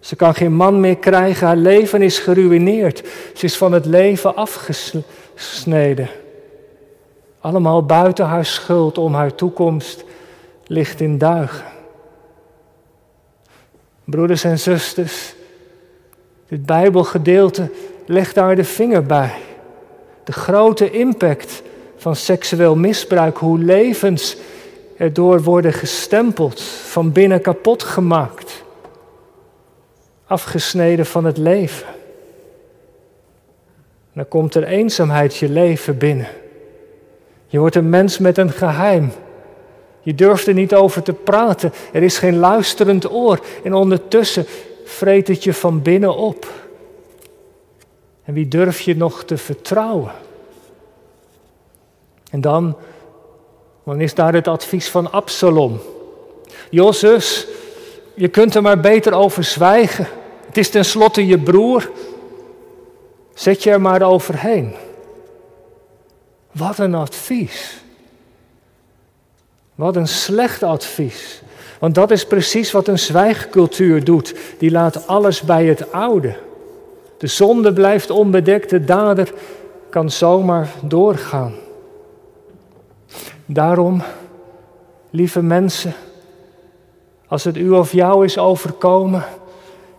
Ze 0.00 0.16
kan 0.16 0.34
geen 0.34 0.54
man 0.54 0.80
meer 0.80 0.96
krijgen, 0.96 1.46
haar 1.46 1.56
leven 1.56 2.02
is 2.02 2.18
geruineerd. 2.18 3.02
Ze 3.34 3.44
is 3.44 3.56
van 3.56 3.72
het 3.72 3.86
leven 3.86 4.36
afgesneden. 4.36 6.08
Allemaal 7.40 7.84
buiten 7.84 8.24
haar 8.24 8.44
schuld 8.44 8.98
om 8.98 9.14
haar 9.14 9.34
toekomst 9.34 10.04
ligt 10.66 11.00
in 11.00 11.18
duigen. 11.18 11.64
Broeders 14.04 14.44
en 14.44 14.58
zusters, 14.58 15.34
dit 16.48 16.66
Bijbelgedeelte 16.66 17.70
legt 18.06 18.34
daar 18.34 18.56
de 18.56 18.64
vinger 18.64 19.02
bij. 19.02 19.32
De 20.24 20.32
grote 20.32 20.90
impact 20.90 21.62
van 22.00 22.16
seksueel 22.16 22.76
misbruik, 22.76 23.36
hoe 23.36 23.58
levens 23.58 24.36
erdoor 24.96 25.42
worden 25.42 25.72
gestempeld, 25.72 26.60
van 26.62 27.12
binnen 27.12 27.40
kapot 27.40 27.82
gemaakt, 27.82 28.64
afgesneden 30.26 31.06
van 31.06 31.24
het 31.24 31.36
leven. 31.38 31.86
Dan 34.12 34.28
komt 34.28 34.54
er 34.54 34.64
eenzaamheid 34.64 35.36
je 35.36 35.48
leven 35.48 35.98
binnen. 35.98 36.28
Je 37.46 37.58
wordt 37.58 37.76
een 37.76 37.88
mens 37.88 38.18
met 38.18 38.38
een 38.38 38.50
geheim. 38.50 39.12
Je 40.00 40.14
durft 40.14 40.46
er 40.46 40.54
niet 40.54 40.74
over 40.74 41.02
te 41.02 41.12
praten. 41.12 41.72
Er 41.92 42.02
is 42.02 42.18
geen 42.18 42.36
luisterend 42.36 43.10
oor. 43.10 43.40
En 43.64 43.74
ondertussen 43.74 44.46
vreet 44.84 45.28
het 45.28 45.44
je 45.44 45.54
van 45.54 45.82
binnen 45.82 46.16
op. 46.16 46.46
En 48.24 48.34
wie 48.34 48.48
durf 48.48 48.80
je 48.80 48.96
nog 48.96 49.24
te 49.24 49.36
vertrouwen? 49.36 50.12
En 52.30 52.40
dan, 52.40 52.76
dan 53.84 54.00
is 54.00 54.14
daar 54.14 54.34
het 54.34 54.48
advies 54.48 54.88
van 54.88 55.12
Absalom. 55.12 55.80
Jozus, 56.70 57.46
je 58.14 58.28
kunt 58.28 58.54
er 58.54 58.62
maar 58.62 58.80
beter 58.80 59.12
over 59.12 59.44
zwijgen. 59.44 60.06
Het 60.46 60.56
is 60.56 60.70
tenslotte 60.70 61.26
je 61.26 61.38
broer. 61.38 61.90
Zet 63.34 63.62
je 63.62 63.70
er 63.70 63.80
maar 63.80 64.02
overheen. 64.02 64.74
Wat 66.52 66.78
een 66.78 66.94
advies. 66.94 67.82
Wat 69.74 69.96
een 69.96 70.08
slecht 70.08 70.62
advies. 70.62 71.42
Want 71.78 71.94
dat 71.94 72.10
is 72.10 72.26
precies 72.26 72.72
wat 72.72 72.88
een 72.88 72.98
zwijgcultuur 72.98 74.04
doet. 74.04 74.34
Die 74.58 74.70
laat 74.70 75.06
alles 75.06 75.42
bij 75.42 75.66
het 75.66 75.92
oude. 75.92 76.36
De 77.18 77.26
zonde 77.26 77.72
blijft 77.72 78.10
onbedekt, 78.10 78.70
de 78.70 78.84
dader 78.84 79.32
kan 79.90 80.10
zomaar 80.10 80.68
doorgaan. 80.82 81.54
Daarom, 83.52 84.02
lieve 85.10 85.42
mensen, 85.42 85.94
als 87.26 87.44
het 87.44 87.56
u 87.56 87.70
of 87.70 87.92
jou 87.92 88.24
is 88.24 88.38
overkomen, 88.38 89.24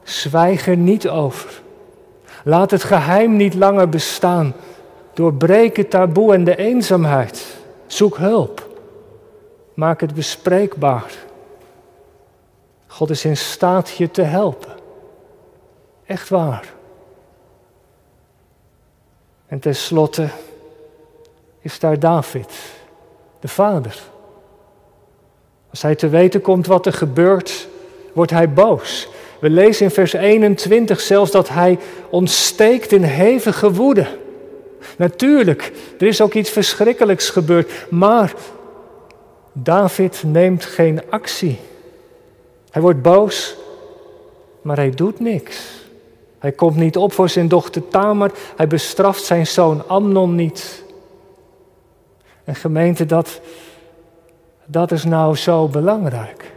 zwijg 0.04 0.68
er 0.68 0.78
niet 0.78 1.10
over. 1.10 1.62
Laat 2.44 2.72
het 2.72 2.84
geheim 2.84 3.36
niet 3.36 3.54
langer 3.54 3.90
bestaan. 3.90 4.54
Doorbreek 5.14 5.78
het 5.78 5.90
taboe 5.90 6.34
en 6.34 6.44
de 6.44 6.56
eenzaamheid. 6.56 7.58
Zoek 7.86 8.18
hulp. 8.18 8.68
Maak 9.74 10.02
het 10.02 10.14
bespreekbaar. 10.14 11.12
God 12.88 13.10
is 13.10 13.26
in 13.26 13.38
staat 13.38 13.90
je 13.90 14.12
te 14.12 14.22
helpen. 14.22 14.74
Echt 16.06 16.30
waar. 16.30 16.74
En 19.48 19.60
tenslotte 19.60 20.28
is 21.60 21.80
daar 21.80 22.00
David, 22.00 22.80
de 23.42 23.48
vader. 23.48 24.00
Als 25.70 25.82
hij 25.82 25.96
te 25.96 26.10
weten 26.10 26.42
komt 26.42 26.68
wat 26.68 26.86
er 26.86 26.94
gebeurt, 26.94 27.68
wordt 28.14 28.32
hij 28.32 28.54
boos. 28.54 29.08
We 29.40 29.50
lezen 29.50 29.86
in 29.86 29.92
vers 29.92 30.14
21 30.14 31.00
zelfs 31.00 31.32
dat 31.32 31.50
hij 31.50 31.80
ontsteekt 32.10 32.92
in 32.92 33.04
hevige 33.04 33.72
woede. 33.72 34.08
Natuurlijk, 34.98 35.72
er 36.00 36.08
is 36.08 36.22
ook 36.22 36.34
iets 36.34 36.50
verschrikkelijks 36.50 37.30
gebeurd, 37.30 37.72
maar 37.90 38.34
David 39.54 40.24
neemt 40.26 40.66
geen 40.66 41.02
actie. 41.10 41.60
Hij 42.72 42.82
wordt 42.82 43.02
boos, 43.02 43.56
maar 44.62 44.76
hij 44.76 44.90
doet 44.90 45.20
niks. 45.20 45.80
Hij 46.40 46.52
komt 46.52 46.76
niet 46.76 46.98
op 46.98 47.14
voor 47.14 47.30
zijn 47.30 47.48
dochter 47.48 47.88
Tamar, 47.88 48.32
hij 48.56 48.68
bestraft 48.68 49.24
zijn 49.24 49.48
zoon 49.48 49.88
Amnon 49.88 50.36
niet. 50.36 50.84
En 52.44 52.56
gemeente, 52.56 53.06
dat, 53.06 53.42
dat 54.66 54.92
is 54.92 55.04
nou 55.04 55.36
zo 55.36 55.68
belangrijk. 55.68 56.52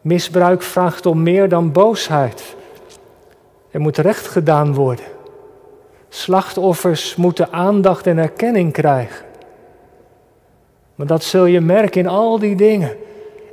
Misbruik 0.00 0.62
vraagt 0.62 1.06
om 1.06 1.22
meer 1.22 1.48
dan 1.48 1.72
boosheid. 1.72 2.56
Er 3.70 3.80
moet 3.80 3.98
recht 3.98 4.26
gedaan 4.26 4.74
worden. 4.74 5.04
Slachtoffers 6.08 7.16
moeten 7.16 7.52
aandacht 7.52 8.06
en 8.06 8.18
erkenning 8.18 8.72
krijgen. 8.72 9.26
Maar 10.94 11.06
dat 11.06 11.24
zul 11.24 11.44
je 11.44 11.60
merken 11.60 12.00
in 12.00 12.06
al 12.06 12.38
die 12.38 12.56
dingen. 12.56 12.96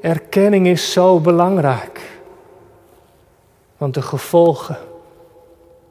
Erkenning 0.01 0.67
is 0.67 0.91
zo 0.91 1.19
belangrijk. 1.19 2.01
Want 3.77 3.93
de 3.93 4.01
gevolgen, 4.01 4.77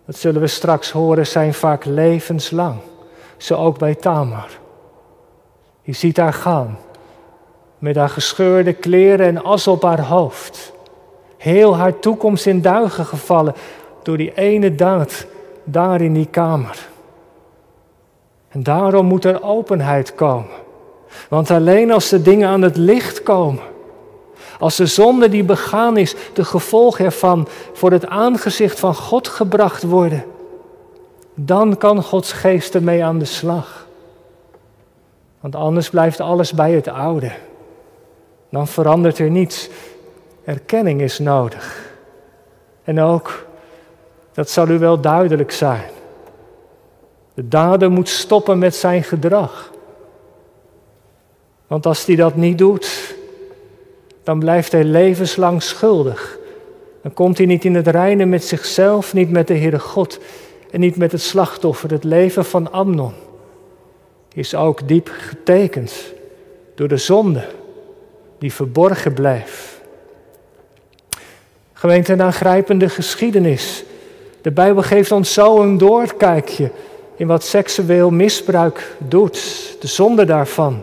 dat 0.06 0.16
zullen 0.16 0.40
we 0.40 0.46
straks 0.46 0.90
horen, 0.90 1.26
zijn 1.26 1.54
vaak 1.54 1.84
levenslang. 1.84 2.76
Zo 3.36 3.54
ook 3.54 3.78
bij 3.78 3.94
Tamar. 3.94 4.48
Je 5.88 5.94
ziet 5.94 6.16
haar 6.16 6.32
gaan 6.32 6.78
met 7.78 7.96
haar 7.96 8.08
gescheurde 8.08 8.72
kleren 8.72 9.26
en 9.26 9.44
as 9.44 9.66
op 9.66 9.82
haar 9.82 10.00
hoofd. 10.00 10.72
Heel 11.36 11.76
haar 11.76 11.98
toekomst 11.98 12.46
in 12.46 12.62
duigen 12.62 13.04
gevallen 13.04 13.54
door 14.02 14.16
die 14.16 14.34
ene 14.34 14.74
daad 14.74 15.26
daar 15.64 16.00
in 16.00 16.12
die 16.12 16.26
kamer. 16.26 16.88
En 18.48 18.62
daarom 18.62 19.06
moet 19.06 19.24
er 19.24 19.42
openheid 19.42 20.14
komen. 20.14 20.50
Want 21.28 21.50
alleen 21.50 21.92
als 21.92 22.08
de 22.08 22.22
dingen 22.22 22.48
aan 22.48 22.62
het 22.62 22.76
licht 22.76 23.22
komen, 23.22 23.62
als 24.58 24.76
de 24.76 24.86
zonde 24.86 25.28
die 25.28 25.44
begaan 25.44 25.96
is, 25.96 26.14
de 26.34 26.44
gevolgen 26.44 27.04
ervan 27.04 27.48
voor 27.72 27.90
het 27.90 28.06
aangezicht 28.06 28.78
van 28.78 28.94
God 28.94 29.28
gebracht 29.28 29.82
worden, 29.82 30.24
dan 31.34 31.76
kan 31.76 32.02
Gods 32.02 32.32
geest 32.32 32.74
ermee 32.74 33.04
aan 33.04 33.18
de 33.18 33.24
slag. 33.24 33.87
Want 35.40 35.54
anders 35.54 35.90
blijft 35.90 36.20
alles 36.20 36.52
bij 36.52 36.72
het 36.72 36.88
oude. 36.88 37.32
Dan 38.50 38.68
verandert 38.68 39.18
er 39.18 39.30
niets. 39.30 39.68
Erkenning 40.44 41.00
is 41.00 41.18
nodig. 41.18 41.92
En 42.84 43.00
ook, 43.00 43.46
dat 44.32 44.50
zal 44.50 44.68
u 44.68 44.78
wel 44.78 45.00
duidelijk 45.00 45.50
zijn. 45.50 45.90
De 47.34 47.48
dader 47.48 47.90
moet 47.90 48.08
stoppen 48.08 48.58
met 48.58 48.74
zijn 48.74 49.02
gedrag. 49.04 49.72
Want 51.66 51.86
als 51.86 52.06
hij 52.06 52.16
dat 52.16 52.34
niet 52.34 52.58
doet, 52.58 53.14
dan 54.22 54.38
blijft 54.38 54.72
hij 54.72 54.84
levenslang 54.84 55.62
schuldig. 55.62 56.38
Dan 57.02 57.12
komt 57.12 57.38
hij 57.38 57.46
niet 57.46 57.64
in 57.64 57.74
het 57.74 57.86
reine 57.86 58.24
met 58.24 58.44
zichzelf, 58.44 59.14
niet 59.14 59.30
met 59.30 59.46
de 59.46 59.56
Heere 59.56 59.78
God 59.78 60.18
en 60.70 60.80
niet 60.80 60.96
met 60.96 61.12
het 61.12 61.22
slachtoffer. 61.22 61.90
Het 61.90 62.04
leven 62.04 62.44
van 62.44 62.72
Amnon 62.72 63.12
is 64.38 64.54
ook 64.54 64.88
diep 64.88 65.10
getekend 65.12 65.92
door 66.74 66.88
de 66.88 66.96
zonde 66.96 67.44
die 68.38 68.52
verborgen 68.52 69.12
blijft. 69.12 69.80
Gemeente, 71.72 72.12
een 72.12 72.22
aangrijpende 72.22 72.88
geschiedenis. 72.88 73.84
De 74.42 74.50
Bijbel 74.50 74.82
geeft 74.82 75.12
ons 75.12 75.32
zo 75.32 75.60
een 75.60 75.78
doorkijkje 75.78 76.70
in 77.16 77.26
wat 77.26 77.44
seksueel 77.44 78.10
misbruik 78.10 78.96
doet, 78.98 79.76
de 79.80 79.86
zonde 79.86 80.24
daarvan. 80.24 80.82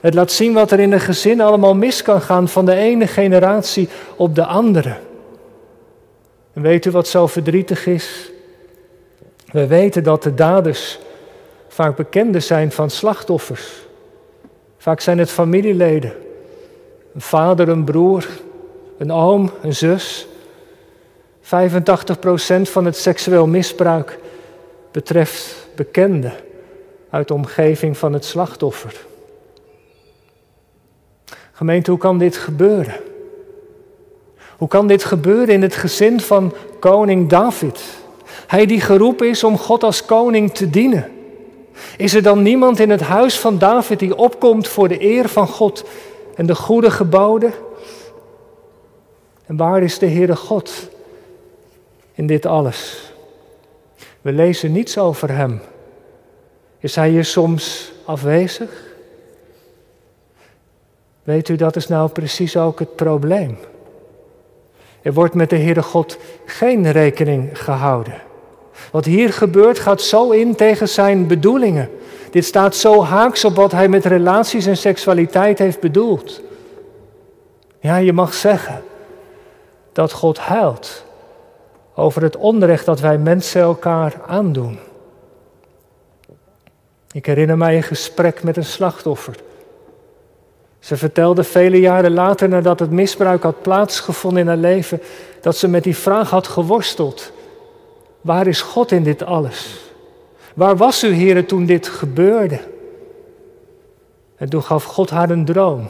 Het 0.00 0.14
laat 0.14 0.32
zien 0.32 0.52
wat 0.52 0.70
er 0.70 0.80
in 0.80 0.92
een 0.92 1.00
gezin 1.00 1.40
allemaal 1.40 1.74
mis 1.74 2.02
kan 2.02 2.20
gaan 2.20 2.48
van 2.48 2.64
de 2.64 2.74
ene 2.74 3.06
generatie 3.06 3.88
op 4.16 4.34
de 4.34 4.44
andere. 4.44 4.96
En 6.52 6.62
weet 6.62 6.86
u 6.86 6.90
wat 6.90 7.08
zo 7.08 7.26
verdrietig 7.26 7.86
is? 7.86 8.30
We 9.52 9.66
weten 9.66 10.02
dat 10.02 10.22
de 10.22 10.34
daders 10.34 10.98
vaak 11.80 11.96
bekenden 11.96 12.42
zijn 12.42 12.72
van 12.72 12.90
slachtoffers. 12.90 13.72
Vaak 14.78 15.00
zijn 15.00 15.18
het 15.18 15.30
familieleden. 15.30 16.12
Een 17.14 17.20
vader, 17.20 17.68
een 17.68 17.84
broer, 17.84 18.28
een 18.98 19.12
oom, 19.12 19.50
een 19.62 19.74
zus. 19.74 20.26
85% 21.42 21.46
van 22.62 22.84
het 22.84 22.96
seksueel 22.96 23.46
misbruik 23.46 24.18
betreft 24.90 25.68
bekenden 25.76 26.32
uit 27.10 27.28
de 27.28 27.34
omgeving 27.34 27.98
van 27.98 28.12
het 28.12 28.24
slachtoffer. 28.24 29.04
Gemeente, 31.52 31.90
hoe 31.90 32.00
kan 32.00 32.18
dit 32.18 32.36
gebeuren? 32.36 33.00
Hoe 34.56 34.68
kan 34.68 34.86
dit 34.86 35.04
gebeuren 35.04 35.54
in 35.54 35.62
het 35.62 35.74
gezin 35.74 36.20
van 36.20 36.54
koning 36.80 37.28
David? 37.28 37.80
Hij 38.46 38.66
die 38.66 38.80
geroepen 38.80 39.28
is 39.28 39.44
om 39.44 39.58
God 39.58 39.82
als 39.82 40.04
koning 40.04 40.54
te 40.54 40.70
dienen. 40.70 41.18
Is 41.96 42.14
er 42.14 42.22
dan 42.22 42.42
niemand 42.42 42.78
in 42.78 42.90
het 42.90 43.00
huis 43.00 43.38
van 43.38 43.58
David 43.58 43.98
die 43.98 44.16
opkomt 44.16 44.68
voor 44.68 44.88
de 44.88 45.02
eer 45.02 45.28
van 45.28 45.46
God 45.46 45.84
en 46.34 46.46
de 46.46 46.54
goede 46.54 46.90
geboden? 46.90 47.52
En 49.46 49.56
waar 49.56 49.82
is 49.82 49.98
de 49.98 50.06
Heere 50.06 50.36
God 50.36 50.88
in 52.12 52.26
dit 52.26 52.46
alles? 52.46 53.12
We 54.20 54.32
lezen 54.32 54.72
niets 54.72 54.98
over 54.98 55.30
Hem. 55.30 55.60
Is 56.78 56.94
Hij 56.94 57.08
hier 57.08 57.24
soms 57.24 57.92
afwezig? 58.04 58.88
Weet 61.22 61.48
u, 61.48 61.56
dat 61.56 61.76
is 61.76 61.88
nou 61.88 62.08
precies 62.08 62.56
ook 62.56 62.78
het 62.78 62.96
probleem. 62.96 63.58
Er 65.02 65.12
wordt 65.12 65.34
met 65.34 65.50
de 65.50 65.58
Heere 65.58 65.82
God 65.82 66.18
geen 66.44 66.90
rekening 66.90 67.62
gehouden. 67.62 68.28
Wat 68.92 69.04
hier 69.04 69.32
gebeurt 69.32 69.78
gaat 69.78 70.02
zo 70.02 70.30
in 70.30 70.54
tegen 70.54 70.88
zijn 70.88 71.26
bedoelingen. 71.26 71.90
Dit 72.30 72.44
staat 72.44 72.76
zo 72.76 73.02
haaks 73.02 73.44
op 73.44 73.56
wat 73.56 73.72
hij 73.72 73.88
met 73.88 74.04
relaties 74.04 74.66
en 74.66 74.76
seksualiteit 74.76 75.58
heeft 75.58 75.80
bedoeld. 75.80 76.40
Ja, 77.80 77.96
je 77.96 78.12
mag 78.12 78.34
zeggen 78.34 78.82
dat 79.92 80.12
God 80.12 80.38
huilt 80.38 81.04
over 81.94 82.22
het 82.22 82.36
onrecht 82.36 82.84
dat 82.84 83.00
wij 83.00 83.18
mensen 83.18 83.60
elkaar 83.60 84.14
aandoen. 84.26 84.78
Ik 87.12 87.26
herinner 87.26 87.56
mij 87.56 87.76
een 87.76 87.82
gesprek 87.82 88.42
met 88.42 88.56
een 88.56 88.64
slachtoffer. 88.64 89.34
Ze 90.78 90.96
vertelde 90.96 91.44
vele 91.44 91.80
jaren 91.80 92.12
later, 92.12 92.48
nadat 92.48 92.80
het 92.80 92.90
misbruik 92.90 93.42
had 93.42 93.62
plaatsgevonden 93.62 94.40
in 94.40 94.48
haar 94.48 94.56
leven, 94.56 95.00
dat 95.40 95.56
ze 95.56 95.68
met 95.68 95.84
die 95.84 95.96
vraag 95.96 96.30
had 96.30 96.46
geworsteld. 96.46 97.32
Waar 98.20 98.46
is 98.46 98.60
God 98.62 98.92
in 98.92 99.02
dit 99.02 99.22
alles? 99.22 99.90
Waar 100.54 100.76
was 100.76 101.04
u, 101.04 101.08
Heer, 101.12 101.46
toen 101.46 101.66
dit 101.66 101.88
gebeurde? 101.88 102.60
En 104.36 104.48
toen 104.48 104.62
gaf 104.62 104.84
God 104.84 105.10
haar 105.10 105.30
een 105.30 105.44
droom. 105.44 105.88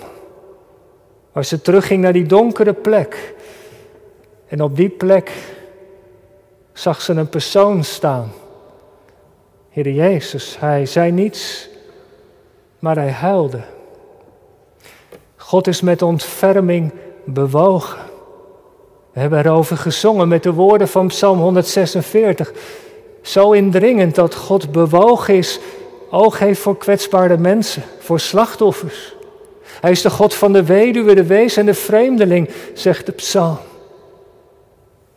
Waar 1.32 1.44
ze 1.44 1.60
terugging 1.60 2.02
naar 2.02 2.12
die 2.12 2.26
donkere 2.26 2.72
plek. 2.72 3.34
En 4.46 4.62
op 4.62 4.76
die 4.76 4.88
plek 4.88 5.32
zag 6.72 7.00
ze 7.00 7.12
een 7.12 7.28
persoon 7.28 7.84
staan. 7.84 8.32
Heer 9.70 9.90
Jezus, 9.90 10.56
hij 10.58 10.86
zei 10.86 11.10
niets, 11.12 11.68
maar 12.78 12.96
hij 12.96 13.10
huilde. 13.10 13.60
God 15.36 15.66
is 15.66 15.80
met 15.80 16.02
ontferming 16.02 16.92
bewogen. 17.24 18.09
We 19.12 19.20
hebben 19.20 19.38
erover 19.38 19.76
gezongen 19.76 20.28
met 20.28 20.42
de 20.42 20.52
woorden 20.52 20.88
van 20.88 21.06
Psalm 21.06 21.38
146. 21.38 22.52
Zo 23.22 23.52
indringend 23.52 24.14
dat 24.14 24.34
God 24.34 24.72
bewogen 24.72 25.34
is, 25.34 25.60
oog 26.10 26.38
heeft 26.38 26.60
voor 26.60 26.76
kwetsbare 26.76 27.36
mensen, 27.36 27.82
voor 27.98 28.20
slachtoffers. 28.20 29.14
Hij 29.80 29.90
is 29.90 30.02
de 30.02 30.10
God 30.10 30.34
van 30.34 30.52
de 30.52 30.64
weduwe, 30.64 31.14
de 31.14 31.26
wees 31.26 31.56
en 31.56 31.66
de 31.66 31.74
vreemdeling, 31.74 32.50
zegt 32.74 33.06
de 33.06 33.12
psalm. 33.12 33.58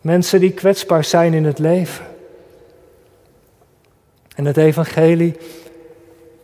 Mensen 0.00 0.40
die 0.40 0.52
kwetsbaar 0.52 1.04
zijn 1.04 1.34
in 1.34 1.44
het 1.44 1.58
leven. 1.58 2.06
En 4.34 4.44
het 4.44 4.56
evangelie 4.56 5.36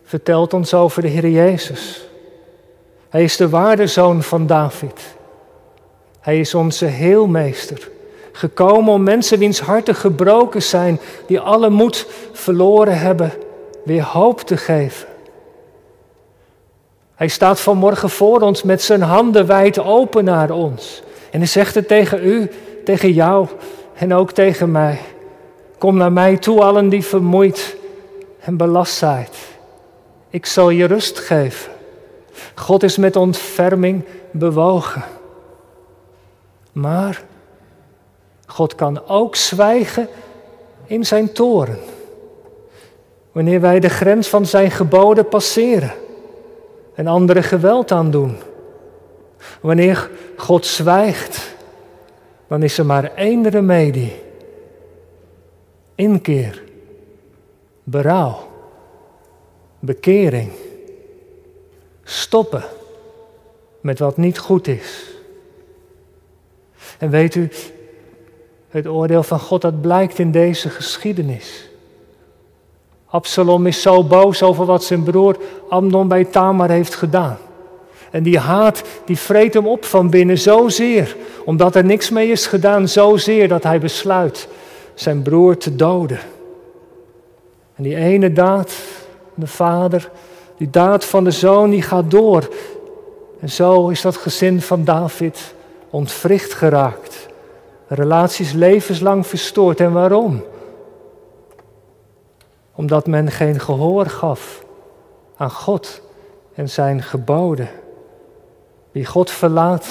vertelt 0.03 0.53
ons 0.53 0.73
over 0.73 1.01
de 1.01 1.07
Heer 1.07 1.29
Jezus. 1.29 2.07
Hij 3.09 3.23
is 3.23 3.37
de 3.37 3.49
waarde 3.49 3.87
zoon 3.87 4.23
van 4.23 4.47
David. 4.47 5.01
Hij 6.21 6.39
is 6.39 6.53
onze 6.53 6.85
heelmeester, 6.85 7.89
Gekomen 8.31 8.93
om 8.93 9.03
mensen 9.03 9.39
wiens 9.39 9.59
harten 9.59 9.95
gebroken 9.95 10.61
zijn, 10.61 10.99
die 11.27 11.39
alle 11.39 11.69
moed 11.69 12.07
verloren 12.31 12.99
hebben, 12.99 13.31
weer 13.83 14.03
hoop 14.03 14.41
te 14.41 14.57
geven. 14.57 15.07
Hij 17.15 17.27
staat 17.27 17.59
vanmorgen 17.59 18.09
voor 18.09 18.41
ons 18.41 18.63
met 18.63 18.81
zijn 18.81 19.01
handen 19.01 19.45
wijd 19.45 19.79
open 19.79 20.23
naar 20.23 20.51
ons. 20.51 21.03
En 21.31 21.39
hij 21.39 21.47
zegt 21.47 21.75
het 21.75 21.87
tegen 21.87 22.27
u, 22.27 22.51
tegen 22.83 23.11
jou 23.11 23.47
en 23.93 24.13
ook 24.13 24.31
tegen 24.31 24.71
mij. 24.71 24.99
Kom 25.77 25.97
naar 25.97 26.11
mij 26.11 26.37
toe, 26.37 26.61
allen 26.61 26.89
die 26.89 27.05
vermoeid 27.05 27.75
en 28.39 28.57
belast 28.57 28.93
zijn. 28.95 29.27
Ik 30.29 30.45
zal 30.45 30.69
je 30.69 30.85
rust 30.85 31.19
geven. 31.19 31.71
God 32.55 32.83
is 32.83 32.97
met 32.97 33.15
ontferming 33.15 34.03
bewogen. 34.31 35.03
Maar 36.71 37.23
God 38.45 38.75
kan 38.75 39.07
ook 39.07 39.35
zwijgen 39.35 40.07
in 40.85 41.05
zijn 41.05 41.31
toren. 41.31 41.79
Wanneer 43.31 43.61
wij 43.61 43.79
de 43.79 43.89
grens 43.89 44.27
van 44.27 44.45
zijn 44.45 44.71
geboden 44.71 45.27
passeren 45.27 45.91
en 46.93 47.07
anderen 47.07 47.43
geweld 47.43 47.91
aandoen. 47.91 48.37
Wanneer 49.61 50.09
God 50.37 50.65
zwijgt, 50.65 51.55
dan 52.47 52.63
is 52.63 52.77
er 52.77 52.85
maar 52.85 53.13
één 53.15 53.49
remedie. 53.49 54.15
Inkeer, 55.95 56.63
berouw, 57.83 58.47
bekering. 59.79 60.51
Stoppen 62.03 62.63
met 63.81 63.99
wat 63.99 64.17
niet 64.17 64.39
goed 64.39 64.67
is. 64.67 65.10
En 67.01 67.09
weet 67.09 67.35
u, 67.35 67.49
het 68.69 68.87
oordeel 68.87 69.23
van 69.23 69.39
God 69.39 69.61
dat 69.61 69.81
blijkt 69.81 70.19
in 70.19 70.31
deze 70.31 70.69
geschiedenis. 70.69 71.69
Absalom 73.05 73.67
is 73.67 73.81
zo 73.81 74.03
boos 74.03 74.43
over 74.43 74.65
wat 74.65 74.83
zijn 74.83 75.03
broer 75.03 75.37
Amnon 75.69 76.07
bij 76.07 76.25
Tamar 76.25 76.69
heeft 76.69 76.95
gedaan. 76.95 77.37
En 78.11 78.23
die 78.23 78.39
haat, 78.39 78.83
die 79.05 79.17
vreet 79.17 79.53
hem 79.53 79.67
op 79.67 79.85
van 79.85 80.09
binnen 80.09 80.37
zozeer, 80.37 81.15
omdat 81.45 81.75
er 81.75 81.85
niks 81.85 82.09
mee 82.09 82.31
is 82.31 82.45
gedaan, 82.45 82.87
zozeer 82.87 83.47
dat 83.47 83.63
hij 83.63 83.79
besluit 83.79 84.47
zijn 84.93 85.21
broer 85.21 85.57
te 85.57 85.75
doden. 85.75 86.19
En 87.75 87.83
die 87.83 87.95
ene 87.95 88.33
daad, 88.33 88.73
de 89.33 89.47
vader, 89.47 90.11
die 90.57 90.69
daad 90.69 91.05
van 91.05 91.23
de 91.23 91.31
zoon, 91.31 91.69
die 91.69 91.81
gaat 91.81 92.11
door. 92.11 92.49
En 93.39 93.49
zo 93.49 93.87
is 93.87 94.01
dat 94.01 94.17
gezin 94.17 94.61
van 94.61 94.83
David 94.83 95.53
ontwricht 95.91 96.53
geraakt. 96.53 97.27
Relaties 97.87 98.51
levenslang 98.51 99.27
verstoord. 99.27 99.79
En 99.79 99.91
waarom? 99.91 100.43
Omdat 102.75 103.07
men 103.07 103.31
geen 103.31 103.59
gehoor 103.59 104.05
gaf 104.05 104.65
aan 105.35 105.51
God 105.51 106.01
en 106.53 106.69
zijn 106.69 107.01
geboden. 107.03 107.69
Wie 108.91 109.05
God 109.05 109.31
verlaat, 109.31 109.87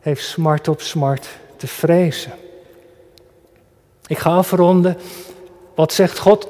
heeft 0.00 0.24
smart 0.24 0.68
op 0.68 0.80
smart 0.80 1.28
te 1.56 1.66
vrezen. 1.66 2.32
Ik 4.06 4.18
ga 4.18 4.30
afronden. 4.30 4.96
Wat 5.74 5.92
zegt 5.92 6.18
God 6.18 6.48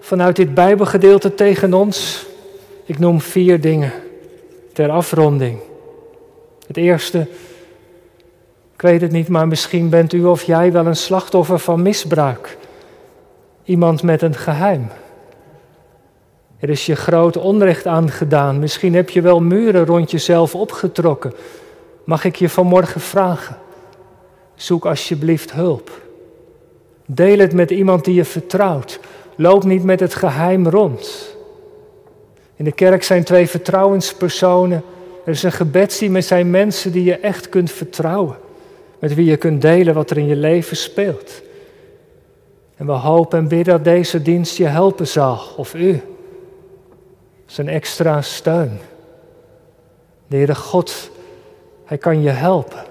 vanuit 0.00 0.36
dit 0.36 0.54
Bijbelgedeelte 0.54 1.34
tegen 1.34 1.74
ons? 1.74 2.26
Ik 2.84 2.98
noem 2.98 3.20
vier 3.20 3.60
dingen 3.60 3.92
ter 4.72 4.90
afronding. 4.90 5.58
Het 6.66 6.76
eerste, 6.76 7.26
ik 8.78 8.84
weet 8.84 9.00
het 9.00 9.12
niet, 9.12 9.28
maar 9.28 9.48
misschien 9.48 9.88
bent 9.88 10.12
u 10.12 10.24
of 10.24 10.42
jij 10.42 10.72
wel 10.72 10.86
een 10.86 10.96
slachtoffer 10.96 11.58
van 11.58 11.82
misbruik. 11.82 12.56
Iemand 13.64 14.02
met 14.02 14.22
een 14.22 14.34
geheim. 14.34 14.88
Er 16.58 16.68
is 16.70 16.86
je 16.86 16.96
groot 16.96 17.36
onrecht 17.36 17.86
aangedaan. 17.86 18.58
Misschien 18.58 18.94
heb 18.94 19.10
je 19.10 19.20
wel 19.20 19.40
muren 19.40 19.86
rond 19.86 20.10
jezelf 20.10 20.54
opgetrokken. 20.54 21.32
Mag 22.04 22.24
ik 22.24 22.36
je 22.36 22.48
vanmorgen 22.48 23.00
vragen? 23.00 23.56
Zoek 24.54 24.86
alsjeblieft 24.86 25.52
hulp. 25.52 25.90
Deel 27.06 27.38
het 27.38 27.52
met 27.52 27.70
iemand 27.70 28.04
die 28.04 28.14
je 28.14 28.24
vertrouwt. 28.24 29.00
Loop 29.36 29.64
niet 29.64 29.84
met 29.84 30.00
het 30.00 30.14
geheim 30.14 30.68
rond. 30.68 31.36
In 32.56 32.64
de 32.64 32.72
kerk 32.72 33.02
zijn 33.02 33.24
twee 33.24 33.48
vertrouwenspersonen. 33.48 34.82
Er 35.24 35.32
is 35.32 35.42
een 35.42 35.52
gebedsteam 35.52 36.12
met 36.12 36.24
zijn 36.24 36.50
mensen 36.50 36.92
die 36.92 37.04
je 37.04 37.16
echt 37.16 37.48
kunt 37.48 37.70
vertrouwen. 37.70 38.46
Met 38.98 39.14
wie 39.14 39.24
je 39.24 39.36
kunt 39.36 39.62
delen 39.62 39.94
wat 39.94 40.10
er 40.10 40.18
in 40.18 40.26
je 40.26 40.36
leven 40.36 40.76
speelt. 40.76 41.42
En 42.76 42.86
we 42.86 42.92
hopen 42.92 43.38
en 43.38 43.48
bidden 43.48 43.74
dat 43.74 43.84
deze 43.84 44.22
dienst 44.22 44.56
je 44.56 44.66
helpen 44.66 45.06
zal, 45.06 45.40
of 45.56 45.74
u. 45.74 46.00
Zijn 47.46 47.68
extra 47.68 48.22
steun. 48.22 48.78
De 50.26 50.36
Heere 50.36 50.54
God, 50.54 51.10
Hij 51.84 51.98
kan 51.98 52.22
je 52.22 52.30
helpen. 52.30 52.84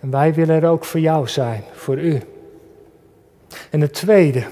En 0.00 0.10
wij 0.10 0.34
willen 0.34 0.62
er 0.62 0.68
ook 0.68 0.84
voor 0.84 1.00
jou 1.00 1.28
zijn, 1.28 1.64
voor 1.72 1.98
u. 1.98 2.20
En 3.70 3.80
het 3.80 3.92
tweede, 3.92 4.44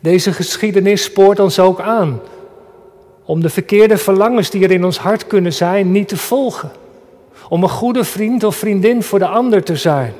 deze 0.00 0.32
geschiedenis 0.32 1.02
spoort 1.02 1.40
ons 1.40 1.58
ook 1.58 1.80
aan 1.80 2.20
om 3.24 3.40
de 3.40 3.50
verkeerde 3.50 3.98
verlangens 3.98 4.50
die 4.50 4.64
er 4.64 4.70
in 4.70 4.84
ons 4.84 4.98
hart 4.98 5.26
kunnen 5.26 5.52
zijn 5.52 5.92
niet 5.92 6.08
te 6.08 6.16
volgen. 6.16 6.70
Om 7.54 7.62
een 7.62 7.68
goede 7.68 8.04
vriend 8.04 8.44
of 8.44 8.56
vriendin 8.56 9.02
voor 9.02 9.18
de 9.18 9.26
ander 9.26 9.62
te 9.62 9.76
zijn. 9.76 10.12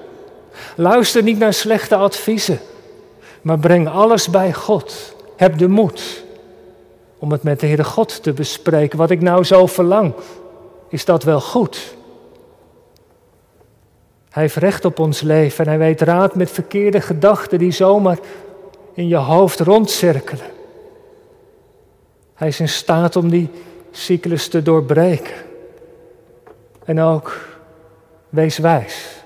Luister 0.77 1.23
niet 1.23 1.39
naar 1.39 1.53
slechte 1.53 1.95
adviezen, 1.95 2.59
maar 3.43 3.59
breng 3.59 3.89
alles 3.89 4.29
bij 4.29 4.53
God. 4.53 5.17
Heb 5.37 5.59
de 5.59 5.69
moed 5.69 6.25
om 7.19 7.33
het 7.33 7.43
met 7.43 7.61
de 7.61 7.67
Heere 7.67 7.85
God 7.85 8.23
te 8.23 8.33
bespreken. 8.33 8.99
Wat 8.99 9.11
ik 9.11 9.21
nou 9.21 9.45
zo 9.45 9.67
verlang, 9.67 10.13
is 10.89 11.05
dat 11.05 11.23
wel 11.23 11.41
goed? 11.41 11.95
Hij 14.31 14.43
heeft 14.43 14.57
recht 14.57 14.85
op 14.85 14.99
ons 14.99 15.21
leven 15.21 15.65
en 15.65 15.71
hij 15.71 15.79
weet 15.79 16.01
raad 16.01 16.35
met 16.35 16.51
verkeerde 16.51 17.01
gedachten 17.01 17.59
die 17.59 17.73
zomaar 17.73 18.19
in 18.93 19.09
je 19.09 19.17
hoofd 19.17 19.61
rondcirkelen. 19.61 20.47
Hij 22.35 22.49
is 22.49 22.61
in 22.61 22.69
staat 22.69 23.17
om 23.17 23.31
die 23.31 23.51
cyclus 23.91 24.49
te 24.49 24.63
doorbreken. 24.63 25.44
En 26.85 27.01
ook, 27.01 27.41
wees 28.29 28.59
wijs. 28.59 29.23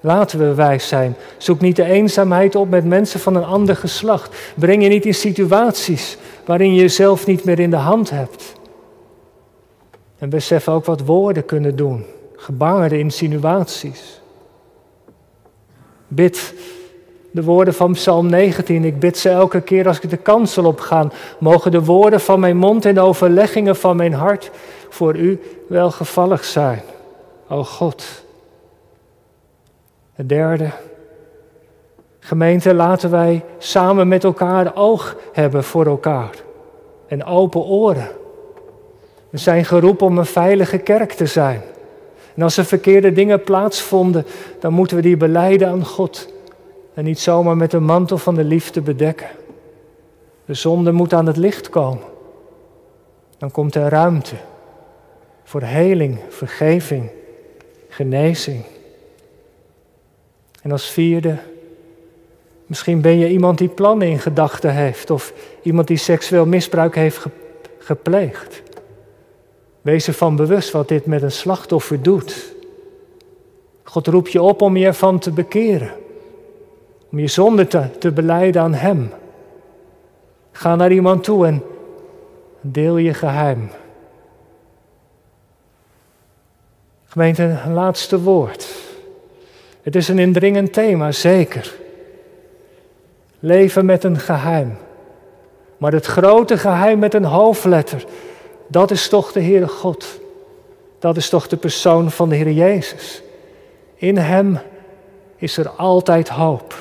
Laten 0.00 0.38
we 0.38 0.54
wijs 0.54 0.88
zijn. 0.88 1.16
Zoek 1.36 1.60
niet 1.60 1.76
de 1.76 1.84
eenzaamheid 1.84 2.54
op 2.54 2.68
met 2.68 2.84
mensen 2.84 3.20
van 3.20 3.36
een 3.36 3.44
ander 3.44 3.76
geslacht. 3.76 4.36
Breng 4.54 4.82
je 4.82 4.88
niet 4.88 5.04
in 5.04 5.14
situaties 5.14 6.16
waarin 6.44 6.74
je 6.74 6.80
jezelf 6.80 7.26
niet 7.26 7.44
meer 7.44 7.58
in 7.58 7.70
de 7.70 7.76
hand 7.76 8.10
hebt. 8.10 8.54
En 10.18 10.28
besef 10.28 10.68
ook 10.68 10.84
wat 10.84 11.00
woorden 11.00 11.44
kunnen 11.44 11.76
doen. 11.76 12.04
Gebaren, 12.36 12.98
insinuaties. 12.98 14.20
Bid 16.08 16.54
de 17.30 17.42
woorden 17.42 17.74
van 17.74 17.92
Psalm 17.92 18.26
19. 18.26 18.84
Ik 18.84 18.98
bid 18.98 19.18
ze 19.18 19.28
elke 19.28 19.60
keer 19.60 19.86
als 19.86 20.00
ik 20.00 20.10
de 20.10 20.16
kansel 20.16 20.64
op 20.64 20.80
ga. 20.80 21.08
Mogen 21.38 21.70
de 21.70 21.84
woorden 21.84 22.20
van 22.20 22.40
mijn 22.40 22.56
mond 22.56 22.84
en 22.84 22.94
de 22.94 23.00
overleggingen 23.00 23.76
van 23.76 23.96
mijn 23.96 24.12
hart 24.12 24.50
voor 24.96 25.16
u 25.16 25.40
welgevallig 25.68 26.44
zijn. 26.44 26.82
O 27.48 27.64
God. 27.64 28.24
Het 30.12 30.28
derde. 30.28 30.70
Gemeente, 32.18 32.74
laten 32.74 33.10
wij 33.10 33.44
samen 33.58 34.08
met 34.08 34.24
elkaar 34.24 34.76
oog 34.76 35.16
hebben 35.32 35.64
voor 35.64 35.86
elkaar. 35.86 36.34
En 37.06 37.24
open 37.24 37.64
oren. 37.64 38.08
We 39.30 39.38
zijn 39.38 39.64
geroepen 39.64 40.06
om 40.06 40.18
een 40.18 40.26
veilige 40.26 40.78
kerk 40.78 41.12
te 41.12 41.26
zijn. 41.26 41.62
En 42.34 42.42
als 42.42 42.56
er 42.56 42.64
verkeerde 42.64 43.12
dingen 43.12 43.42
plaatsvonden, 43.42 44.26
dan 44.60 44.72
moeten 44.72 44.96
we 44.96 45.02
die 45.02 45.16
beleiden 45.16 45.68
aan 45.68 45.84
God. 45.84 46.28
En 46.94 47.04
niet 47.04 47.20
zomaar 47.20 47.56
met 47.56 47.70
de 47.70 47.80
mantel 47.80 48.18
van 48.18 48.34
de 48.34 48.44
liefde 48.44 48.80
bedekken. 48.80 49.28
De 50.44 50.54
zonde 50.54 50.92
moet 50.92 51.12
aan 51.12 51.26
het 51.26 51.36
licht 51.36 51.70
komen. 51.70 52.04
Dan 53.38 53.50
komt 53.50 53.74
er 53.74 53.88
ruimte 53.88 54.36
voor 55.46 55.62
heling, 55.62 56.18
vergeving, 56.28 57.10
genezing. 57.88 58.64
En 60.62 60.72
als 60.72 60.90
vierde, 60.90 61.36
misschien 62.66 63.00
ben 63.00 63.18
je 63.18 63.28
iemand 63.28 63.58
die 63.58 63.68
plannen 63.68 64.08
in 64.08 64.18
gedachten 64.18 64.74
heeft 64.74 65.10
of 65.10 65.32
iemand 65.62 65.86
die 65.86 65.96
seksueel 65.96 66.46
misbruik 66.46 66.94
heeft 66.94 67.26
gepleegd. 67.78 68.62
Wees 69.82 70.06
ervan 70.06 70.36
bewust 70.36 70.70
wat 70.70 70.88
dit 70.88 71.06
met 71.06 71.22
een 71.22 71.32
slachtoffer 71.32 72.02
doet. 72.02 72.54
God 73.82 74.06
roept 74.06 74.32
je 74.32 74.42
op 74.42 74.62
om 74.62 74.76
je 74.76 74.86
ervan 74.86 75.18
te 75.18 75.30
bekeren. 75.30 75.90
Om 77.10 77.18
je 77.18 77.26
zonde 77.26 77.66
te, 77.66 77.98
te 77.98 78.12
beleiden 78.12 78.62
aan 78.62 78.74
Hem. 78.74 79.10
Ga 80.52 80.76
naar 80.76 80.92
iemand 80.92 81.24
toe 81.24 81.46
en 81.46 81.62
deel 82.60 82.96
je 82.96 83.14
geheim. 83.14 83.70
Gemeente, 87.16 87.58
een 87.64 87.72
laatste 87.72 88.20
woord. 88.20 88.66
Het 89.82 89.96
is 89.96 90.08
een 90.08 90.18
indringend 90.18 90.72
thema, 90.72 91.12
zeker. 91.12 91.74
Leven 93.38 93.84
met 93.84 94.04
een 94.04 94.18
geheim. 94.18 94.76
Maar 95.76 95.92
het 95.92 96.06
grote 96.06 96.58
geheim 96.58 96.98
met 96.98 97.14
een 97.14 97.24
hoofdletter, 97.24 98.04
dat 98.66 98.90
is 98.90 99.08
toch 99.08 99.32
de 99.32 99.42
Heere 99.42 99.68
God. 99.68 100.06
Dat 100.98 101.16
is 101.16 101.28
toch 101.28 101.48
de 101.48 101.56
persoon 101.56 102.10
van 102.10 102.28
de 102.28 102.34
Heer 102.34 102.52
Jezus. 102.52 103.22
In 103.94 104.16
Hem 104.16 104.58
is 105.36 105.56
er 105.56 105.68
altijd 105.68 106.28
hoop. 106.28 106.74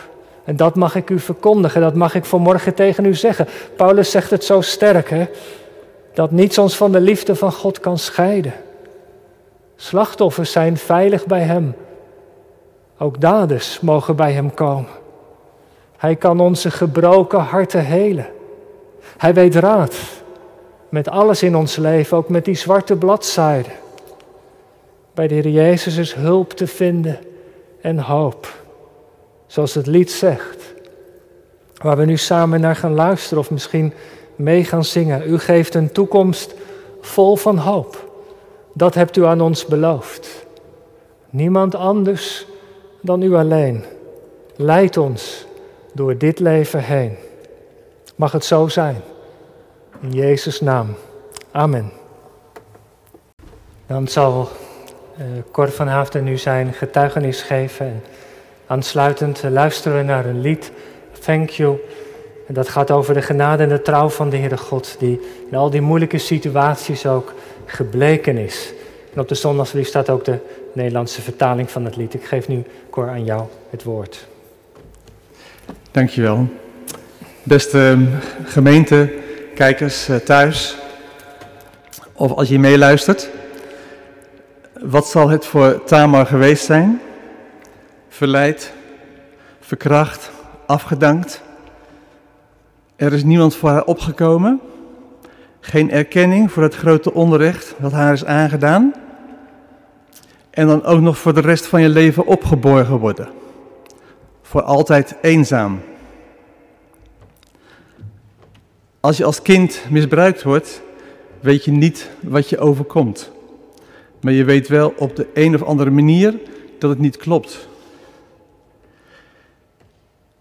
En 0.43 0.55
dat 0.55 0.75
mag 0.75 0.95
ik 0.95 1.09
u 1.09 1.19
verkondigen, 1.19 1.81
dat 1.81 1.95
mag 1.95 2.15
ik 2.15 2.25
vanmorgen 2.25 2.73
tegen 2.73 3.05
u 3.05 3.13
zeggen. 3.13 3.47
Paulus 3.75 4.11
zegt 4.11 4.29
het 4.29 4.43
zo 4.43 4.61
sterk, 4.61 5.09
hè? 5.09 5.27
Dat 6.13 6.31
niets 6.31 6.57
ons 6.57 6.77
van 6.77 6.91
de 6.91 6.99
liefde 6.99 7.35
van 7.35 7.51
God 7.51 7.79
kan 7.79 7.97
scheiden. 7.97 8.53
Slachtoffers 9.75 10.51
zijn 10.51 10.77
veilig 10.77 11.25
bij 11.25 11.41
Hem. 11.41 11.75
Ook 12.97 13.21
daders 13.21 13.79
mogen 13.79 14.15
bij 14.15 14.31
Hem 14.31 14.53
komen. 14.53 14.89
Hij 15.97 16.15
kan 16.15 16.39
onze 16.39 16.71
gebroken 16.71 17.39
harten 17.39 17.85
helen. 17.85 18.27
Hij 19.17 19.33
weet 19.33 19.55
raad 19.55 19.95
met 20.89 21.09
alles 21.09 21.43
in 21.43 21.55
ons 21.55 21.75
leven, 21.75 22.17
ook 22.17 22.29
met 22.29 22.45
die 22.45 22.55
zwarte 22.55 22.95
bladzijden. 22.95 23.71
Bij 25.13 25.27
de 25.27 25.33
Heer 25.33 25.49
Jezus 25.49 25.97
is 25.97 26.13
hulp 26.13 26.53
te 26.53 26.67
vinden 26.67 27.19
en 27.81 27.99
hoop. 27.99 28.63
Zoals 29.47 29.73
het 29.73 29.87
lied 29.87 30.11
zegt. 30.11 30.73
Waar 31.81 31.97
we 31.97 32.05
nu 32.05 32.17
samen 32.17 32.61
naar 32.61 32.75
gaan 32.75 32.93
luisteren 32.93 33.39
of 33.39 33.51
misschien 33.51 33.93
mee 34.35 34.63
gaan 34.63 34.83
zingen. 34.83 35.31
U 35.31 35.39
geeft 35.39 35.75
een 35.75 35.91
toekomst 35.91 36.53
vol 37.01 37.35
van 37.35 37.57
hoop. 37.57 38.14
Dat 38.77 38.93
hebt 38.93 39.17
u 39.17 39.25
aan 39.25 39.41
ons 39.41 39.65
beloofd. 39.65 40.45
Niemand 41.29 41.75
anders 41.75 42.45
dan 43.01 43.21
u 43.21 43.35
alleen 43.35 43.83
leidt 44.55 44.97
ons 44.97 45.45
door 45.93 46.17
dit 46.17 46.39
leven 46.39 46.83
heen. 46.83 47.15
Mag 48.15 48.31
het 48.31 48.45
zo 48.45 48.67
zijn. 48.67 49.01
In 50.01 50.11
Jezus' 50.11 50.61
naam. 50.61 50.95
Amen. 51.51 51.91
Dan 53.87 54.07
zal 54.07 54.49
uh, 55.17 55.25
Cor 55.51 55.69
van 55.69 55.87
Haafden 55.87 56.23
nu 56.23 56.37
zijn 56.37 56.73
getuigenis 56.73 57.41
geven. 57.41 57.85
En 57.85 58.01
aansluitend 58.67 59.43
luisteren 59.43 59.97
we 59.97 60.03
naar 60.03 60.25
een 60.25 60.41
lied, 60.41 60.71
Thank 61.19 61.49
You. 61.49 61.77
En 62.47 62.53
dat 62.53 62.69
gaat 62.69 62.91
over 62.91 63.13
de 63.13 63.21
genade 63.21 63.63
en 63.63 63.69
de 63.69 63.81
trouw 63.81 64.09
van 64.09 64.29
de 64.29 64.37
Heere 64.37 64.57
God, 64.57 64.95
die 64.99 65.21
in 65.49 65.57
al 65.57 65.69
die 65.69 65.81
moeilijke 65.81 66.17
situaties 66.17 67.05
ook 67.05 67.33
gebleken 67.75 68.37
is. 68.37 68.73
En 69.13 69.21
op 69.21 69.27
de 69.27 69.35
zondagsbrief 69.35 69.87
staat 69.87 70.09
ook 70.09 70.25
de 70.25 70.37
Nederlandse 70.73 71.21
vertaling 71.21 71.71
van 71.71 71.85
het 71.85 71.95
lied. 71.95 72.13
Ik 72.13 72.25
geef 72.25 72.47
nu, 72.47 72.63
Cor, 72.89 73.09
aan 73.09 73.23
jou 73.23 73.43
het 73.69 73.83
woord. 73.83 74.27
Dankjewel. 75.91 76.47
Beste 77.43 77.79
ehm, 77.79 78.05
gemeente, 78.43 79.13
kijkers 79.55 80.09
eh, 80.09 80.15
thuis, 80.15 80.77
of 82.13 82.31
als 82.31 82.49
je 82.49 82.59
meeluistert. 82.59 83.29
Wat 84.79 85.07
zal 85.07 85.29
het 85.29 85.45
voor 85.45 85.83
Tamar 85.83 86.25
geweest 86.25 86.65
zijn? 86.65 87.01
Verleid, 88.09 88.73
verkracht, 89.59 90.31
afgedankt. 90.65 91.41
Er 92.95 93.13
is 93.13 93.23
niemand 93.23 93.55
voor 93.55 93.69
haar 93.69 93.83
opgekomen. 93.83 94.61
Geen 95.65 95.91
erkenning 95.91 96.51
voor 96.51 96.63
het 96.63 96.75
grote 96.75 97.13
onrecht 97.13 97.75
dat 97.79 97.91
haar 97.91 98.13
is 98.13 98.25
aangedaan. 98.25 98.93
En 100.49 100.67
dan 100.67 100.83
ook 100.83 100.99
nog 101.01 101.17
voor 101.17 101.33
de 101.33 101.41
rest 101.41 101.65
van 101.65 101.81
je 101.81 101.89
leven 101.89 102.25
opgeborgen 102.25 102.97
worden. 102.97 103.29
Voor 104.41 104.61
altijd 104.61 105.15
eenzaam. 105.21 105.81
Als 108.99 109.17
je 109.17 109.25
als 109.25 109.41
kind 109.41 109.85
misbruikt 109.89 110.43
wordt, 110.43 110.81
weet 111.39 111.65
je 111.65 111.71
niet 111.71 112.09
wat 112.19 112.49
je 112.49 112.57
overkomt. 112.57 113.31
Maar 114.21 114.33
je 114.33 114.43
weet 114.43 114.67
wel 114.67 114.93
op 114.97 115.15
de 115.15 115.27
een 115.33 115.55
of 115.55 115.63
andere 115.63 115.89
manier 115.89 116.39
dat 116.79 116.89
het 116.89 116.99
niet 116.99 117.17
klopt. 117.17 117.67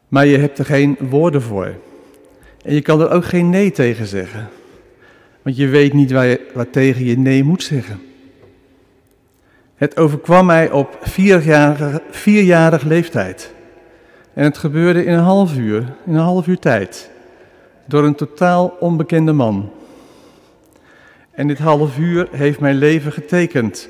Maar 0.08 0.26
je 0.26 0.38
hebt 0.38 0.58
er 0.58 0.64
geen 0.64 0.96
woorden 1.00 1.42
voor. 1.42 1.74
En 2.64 2.74
je 2.74 2.82
kan 2.82 3.00
er 3.00 3.10
ook 3.10 3.24
geen 3.24 3.50
nee 3.50 3.70
tegen 3.70 4.06
zeggen. 4.06 4.48
Want 5.44 5.56
je 5.56 5.68
weet 5.68 5.92
niet 5.92 6.10
waar, 6.10 6.26
je, 6.26 6.50
waar 6.54 6.70
tegen 6.70 7.04
je 7.04 7.18
nee 7.18 7.44
moet 7.44 7.62
zeggen. 7.62 8.00
Het 9.74 9.96
overkwam 9.96 10.46
mij 10.46 10.70
op 10.70 10.98
vierjarige, 11.00 12.02
vierjarig 12.10 12.82
leeftijd. 12.82 13.54
En 14.32 14.44
het 14.44 14.58
gebeurde 14.58 15.04
in 15.04 15.12
een 15.12 15.24
half 15.24 15.56
uur, 15.56 15.78
in 16.06 16.14
een 16.14 16.20
half 16.20 16.46
uur 16.46 16.58
tijd. 16.58 17.10
Door 17.86 18.04
een 18.04 18.14
totaal 18.14 18.76
onbekende 18.80 19.32
man. 19.32 19.70
En 21.30 21.46
dit 21.46 21.58
half 21.58 21.98
uur 21.98 22.28
heeft 22.30 22.60
mijn 22.60 22.76
leven 22.76 23.12
getekend. 23.12 23.88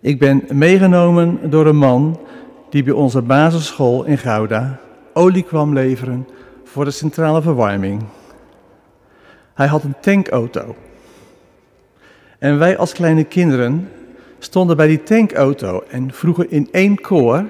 Ik 0.00 0.18
ben 0.18 0.44
meegenomen 0.52 1.50
door 1.50 1.66
een 1.66 1.76
man 1.76 2.20
die 2.70 2.82
bij 2.82 2.92
onze 2.92 3.22
basisschool 3.22 4.04
in 4.04 4.18
Gouda 4.18 4.80
olie 5.12 5.42
kwam 5.42 5.72
leveren 5.72 6.28
voor 6.64 6.84
de 6.84 6.90
centrale 6.90 7.42
verwarming. 7.42 8.02
Hij 9.54 9.66
had 9.66 9.82
een 9.84 10.00
tankauto. 10.00 10.76
En 12.38 12.58
wij 12.58 12.76
als 12.76 12.92
kleine 12.92 13.24
kinderen 13.24 13.90
stonden 14.38 14.76
bij 14.76 14.86
die 14.86 15.02
tankauto 15.02 15.84
en 15.88 16.12
vroegen 16.12 16.50
in 16.50 16.68
één 16.72 17.00
koor: 17.00 17.44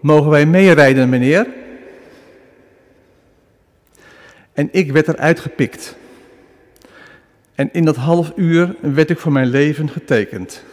Mogen 0.00 0.30
wij 0.30 0.46
meerijden, 0.46 1.08
meneer? 1.08 1.46
En 4.52 4.68
ik 4.72 4.92
werd 4.92 5.08
eruit 5.08 5.40
gepikt. 5.40 5.96
En 7.54 7.72
in 7.72 7.84
dat 7.84 7.96
half 7.96 8.32
uur 8.36 8.76
werd 8.80 9.10
ik 9.10 9.18
voor 9.18 9.32
mijn 9.32 9.46
leven 9.46 9.88
getekend. 9.88 10.64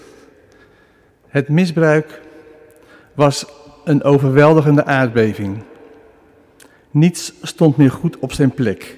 Het 1.27 1.49
misbruik 1.49 2.21
was 3.13 3.45
een 3.83 4.03
overweldigende 4.03 4.85
aardbeving. 4.85 5.63
Niets 6.91 7.33
stond 7.41 7.77
meer 7.77 7.91
goed 7.91 8.19
op 8.19 8.31
zijn 8.31 8.51
plek. 8.51 8.97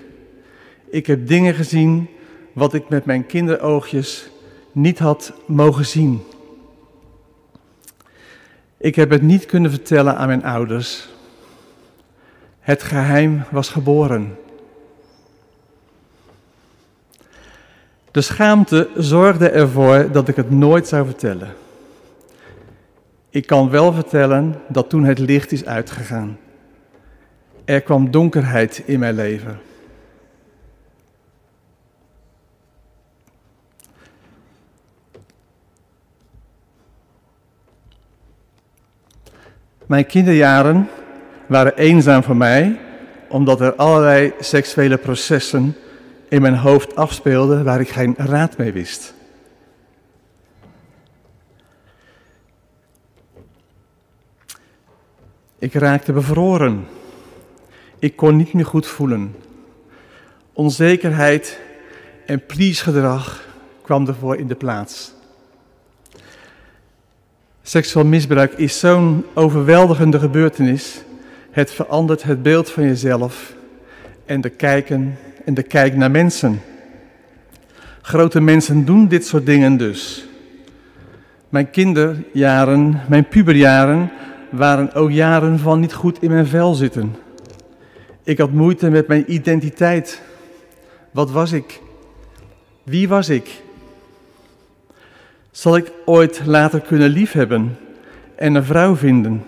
Ik 0.89 1.07
heb 1.07 1.27
dingen 1.27 1.53
gezien 1.53 2.09
wat 2.53 2.73
ik 2.73 2.89
met 2.89 3.05
mijn 3.05 3.25
kinderoogjes 3.25 4.29
niet 4.71 4.99
had 4.99 5.33
mogen 5.45 5.85
zien. 5.85 6.23
Ik 8.77 8.95
heb 8.95 9.09
het 9.09 9.21
niet 9.21 9.45
kunnen 9.45 9.71
vertellen 9.71 10.17
aan 10.17 10.27
mijn 10.27 10.43
ouders. 10.43 11.09
Het 12.59 12.83
geheim 12.83 13.43
was 13.51 13.69
geboren. 13.69 14.37
De 18.11 18.21
schaamte 18.21 18.89
zorgde 18.95 19.49
ervoor 19.49 20.11
dat 20.11 20.27
ik 20.27 20.35
het 20.35 20.51
nooit 20.51 20.87
zou 20.87 21.05
vertellen. 21.05 21.53
Ik 23.29 23.47
kan 23.47 23.69
wel 23.69 23.93
vertellen 23.93 24.61
dat 24.67 24.89
toen 24.89 25.03
het 25.03 25.19
licht 25.19 25.51
is 25.51 25.65
uitgegaan. 25.65 26.37
Er 27.65 27.81
kwam 27.81 28.11
donkerheid 28.11 28.83
in 28.85 28.99
mijn 28.99 29.15
leven. 29.15 29.68
Mijn 39.89 40.05
kinderjaren 40.05 40.89
waren 41.47 41.77
eenzaam 41.77 42.23
voor 42.23 42.35
mij, 42.35 42.79
omdat 43.29 43.61
er 43.61 43.75
allerlei 43.75 44.33
seksuele 44.39 44.97
processen 44.97 45.75
in 46.27 46.41
mijn 46.41 46.55
hoofd 46.55 46.95
afspeelden 46.95 47.63
waar 47.63 47.79
ik 47.79 47.89
geen 47.89 48.13
raad 48.17 48.57
mee 48.57 48.71
wist. 48.71 49.13
Ik 55.59 55.73
raakte 55.73 56.13
bevroren. 56.13 56.87
Ik 57.99 58.15
kon 58.15 58.35
niet 58.35 58.53
meer 58.53 58.65
goed 58.65 58.87
voelen. 58.87 59.35
Onzekerheid 60.53 61.59
en 62.25 62.45
please-gedrag 62.45 63.47
kwam 63.81 64.07
ervoor 64.07 64.35
in 64.35 64.47
de 64.47 64.55
plaats. 64.55 65.13
Seksueel 67.69 68.05
misbruik 68.05 68.53
is 68.53 68.79
zo'n 68.79 69.25
overweldigende 69.33 70.19
gebeurtenis. 70.19 71.03
Het 71.51 71.71
verandert 71.71 72.23
het 72.23 72.41
beeld 72.41 72.69
van 72.69 72.83
jezelf 72.83 73.55
en 74.25 74.41
de 74.41 74.49
kijken 74.49 75.17
en 75.45 75.53
de 75.53 75.63
kijk 75.63 75.95
naar 75.95 76.11
mensen. 76.11 76.61
Grote 78.01 78.41
mensen 78.41 78.85
doen 78.85 79.07
dit 79.07 79.25
soort 79.25 79.45
dingen 79.45 79.77
dus. 79.77 80.25
Mijn 81.49 81.69
kinderjaren, 81.69 83.01
mijn 83.09 83.27
puberjaren 83.27 84.11
waren 84.51 84.93
ook 84.93 85.11
jaren 85.11 85.59
van 85.59 85.79
niet 85.79 85.93
goed 85.93 86.21
in 86.21 86.29
mijn 86.29 86.47
vel 86.47 86.73
zitten. 86.73 87.15
Ik 88.23 88.37
had 88.37 88.51
moeite 88.51 88.89
met 88.89 89.07
mijn 89.07 89.33
identiteit. 89.33 90.21
Wat 91.11 91.31
was 91.31 91.51
ik? 91.51 91.81
Wie 92.83 93.07
was 93.07 93.29
ik? 93.29 93.61
Zal 95.51 95.75
ik 95.75 95.91
ooit 96.05 96.41
later 96.45 96.81
kunnen 96.81 97.09
liefhebben 97.09 97.77
en 98.35 98.55
een 98.55 98.63
vrouw 98.63 98.95
vinden? 98.95 99.45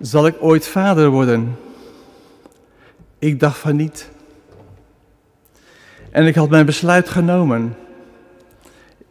Zal 0.00 0.26
ik 0.26 0.34
ooit 0.40 0.66
vader 0.66 1.08
worden? 1.08 1.56
Ik 3.18 3.40
dacht 3.40 3.58
van 3.58 3.76
niet. 3.76 4.10
En 6.10 6.26
ik 6.26 6.34
had 6.34 6.50
mijn 6.50 6.66
besluit 6.66 7.08
genomen. 7.08 7.76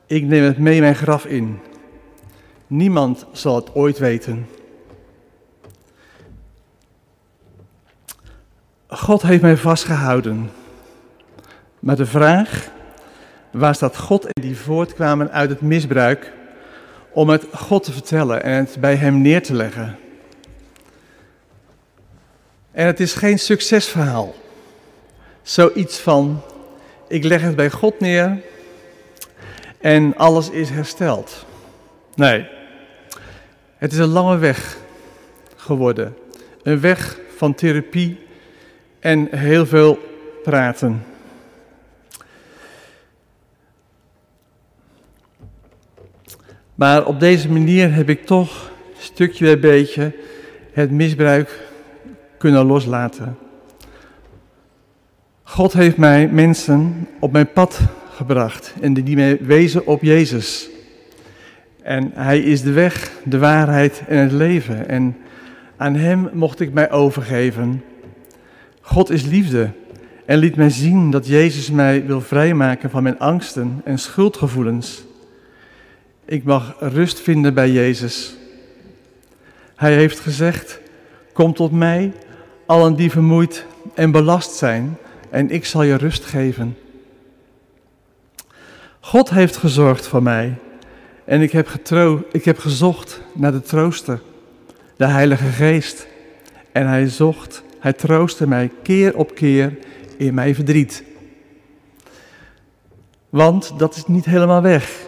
Ik 0.05 0.24
neem 0.24 0.43
het 0.43 0.57
mee 0.57 0.80
mijn 0.80 0.95
graf 0.95 1.26
in. 1.26 1.59
Niemand 2.68 3.26
zal 3.32 3.55
het 3.55 3.76
ooit 3.76 3.97
weten. 3.97 4.47
God 8.88 9.22
heeft 9.22 9.41
mij 9.41 9.57
vastgehouden. 9.57 10.49
Maar 11.80 11.95
de 11.95 12.05
vraag, 12.05 12.70
waar 13.54 13.76
staat 13.76 13.97
God 13.97 14.26
en 14.26 14.41
die 14.41 14.58
voortkwamen 14.58 15.32
uit 15.32 15.49
het 15.49 15.62
misbruik, 15.62 16.32
om 17.12 17.30
het 17.30 17.45
God 17.54 17.84
te 17.84 17.91
vertellen 17.91 18.43
en 18.43 18.54
het 18.54 18.78
bij 18.80 18.95
Hem 18.95 19.22
neer 19.22 19.43
te 19.43 19.54
leggen. 19.54 19.97
En 22.72 22.86
het 22.86 22.99
is 22.99 23.14
geen 23.14 23.39
succesverhaal. 23.39 24.36
Zoiets 25.41 25.97
van, 25.97 26.41
ik 27.08 27.24
leg 27.24 27.41
het 27.41 27.56
bij 27.56 27.70
God 27.70 27.99
neer 27.99 28.41
en 29.80 30.16
alles 30.18 30.49
is 30.49 30.70
hersteld. 30.70 31.45
Nee, 32.16 32.47
het 33.78 33.91
is 33.91 33.97
een 33.97 34.08
lange 34.08 34.38
weg 34.38 34.78
geworden. 35.56 36.18
Een 36.64 36.80
weg 36.80 37.20
van 37.36 37.54
therapie 37.54 38.20
en 38.99 39.28
heel 39.32 39.66
veel 39.66 39.99
praten. 40.43 41.04
Maar 46.76 47.05
op 47.05 47.19
deze 47.19 47.51
manier 47.51 47.93
heb 47.93 48.09
ik 48.09 48.26
toch 48.26 48.71
stukje 48.97 49.45
bij 49.45 49.59
beetje 49.59 50.15
het 50.71 50.91
misbruik 50.91 51.67
kunnen 52.38 52.65
loslaten. 52.65 53.38
God 55.43 55.74
heeft 55.74 55.97
mij 55.97 56.28
mensen 56.28 57.07
op 57.19 57.32
mijn 57.32 57.51
pad 57.51 57.80
gebracht 58.09 58.74
en 58.82 58.93
die 58.93 59.15
mij 59.15 59.38
wezen 59.41 59.88
op 59.88 60.01
Jezus. 60.01 60.69
En 61.82 62.11
Hij 62.13 62.39
is 62.39 62.61
de 62.61 62.71
weg, 62.71 63.11
de 63.24 63.38
waarheid 63.38 64.03
en 64.07 64.17
het 64.17 64.32
leven. 64.32 64.89
En 64.89 65.17
aan 65.78 65.95
Hem 65.95 66.30
mocht 66.34 66.59
ik 66.59 66.74
mij 66.74 66.91
overgeven. 66.91 67.84
God 68.82 69.09
is 69.09 69.26
liefde 69.26 69.69
en 70.26 70.38
liet 70.38 70.55
mij 70.55 70.69
zien 70.69 71.11
dat 71.11 71.28
Jezus 71.28 71.71
mij 71.71 72.05
wil 72.05 72.21
vrijmaken 72.21 72.89
van 72.89 73.03
mijn 73.03 73.19
angsten 73.19 73.82
en 73.84 73.99
schuldgevoelens. 73.99 75.03
Ik 76.26 76.43
mag 76.43 76.76
rust 76.80 77.19
vinden 77.19 77.53
bij 77.53 77.71
Jezus. 77.71 78.36
Hij 79.76 79.93
heeft 79.93 80.19
gezegd: 80.19 80.80
Kom 81.34 81.53
tot 81.53 81.71
mij, 81.71 82.13
allen 82.65 82.95
die 82.95 83.11
vermoeid 83.11 83.65
en 83.93 84.11
belast 84.11 84.55
zijn, 84.55 84.97
en 85.30 85.49
ik 85.49 85.65
zal 85.65 85.84
je 85.84 85.95
rust 85.95 86.26
geven. 86.26 86.78
God 88.99 89.30
heeft 89.30 89.57
gezorgd 89.57 90.07
voor 90.07 90.24
mij 90.24 90.57
en 91.26 91.41
ik 91.41 91.51
heb, 91.51 91.69
ik 92.32 92.45
heb 92.45 92.57
gezocht 92.57 93.21
naar 93.34 93.51
de 93.51 93.61
trooster, 93.61 94.21
de 94.95 95.05
Heilige 95.05 95.47
Geest. 95.47 96.07
En 96.71 96.88
hij 96.88 97.07
zocht, 97.07 97.63
hij 97.80 97.93
troostte 97.93 98.47
mij 98.47 98.71
keer 98.84 99.17
op 99.17 99.36
keer 99.36 99.78
in 100.17 100.34
mijn 100.34 100.55
verdriet. 100.55 101.03
Want 103.30 103.74
dat 103.78 103.95
is 103.95 104.05
niet 104.05 104.26
helemaal 104.26 104.61
weg. 104.61 105.03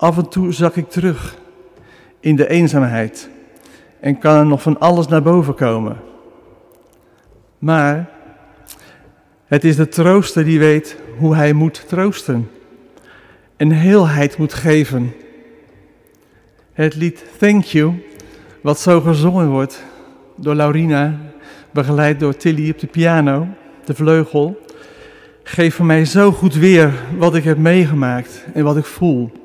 Af 0.00 0.16
en 0.16 0.28
toe 0.28 0.52
zak 0.52 0.76
ik 0.76 0.90
terug 0.90 1.36
in 2.20 2.36
de 2.36 2.48
eenzaamheid 2.48 3.28
en 4.00 4.18
kan 4.18 4.36
er 4.36 4.46
nog 4.46 4.62
van 4.62 4.78
alles 4.78 5.08
naar 5.08 5.22
boven 5.22 5.54
komen. 5.54 5.96
Maar 7.58 8.10
het 9.46 9.64
is 9.64 9.76
de 9.76 9.88
trooster 9.88 10.44
die 10.44 10.58
weet 10.58 10.96
hoe 11.18 11.36
hij 11.36 11.52
moet 11.52 11.88
troosten 11.88 12.50
en 13.56 13.70
heelheid 13.70 14.38
moet 14.38 14.54
geven. 14.54 15.12
Het 16.72 16.94
lied 16.94 17.24
Thank 17.38 17.64
You, 17.64 17.92
wat 18.60 18.78
zo 18.78 19.00
gezongen 19.00 19.48
wordt 19.48 19.84
door 20.36 20.54
Laurina, 20.54 21.18
begeleid 21.70 22.20
door 22.20 22.36
Tilly 22.36 22.70
op 22.70 22.78
de 22.78 22.86
piano, 22.86 23.46
de 23.84 23.94
vleugel, 23.94 24.60
geeft 25.42 25.76
voor 25.76 25.86
mij 25.86 26.04
zo 26.04 26.32
goed 26.32 26.54
weer 26.54 26.92
wat 27.16 27.34
ik 27.34 27.44
heb 27.44 27.58
meegemaakt 27.58 28.44
en 28.54 28.64
wat 28.64 28.76
ik 28.76 28.84
voel. 28.84 29.39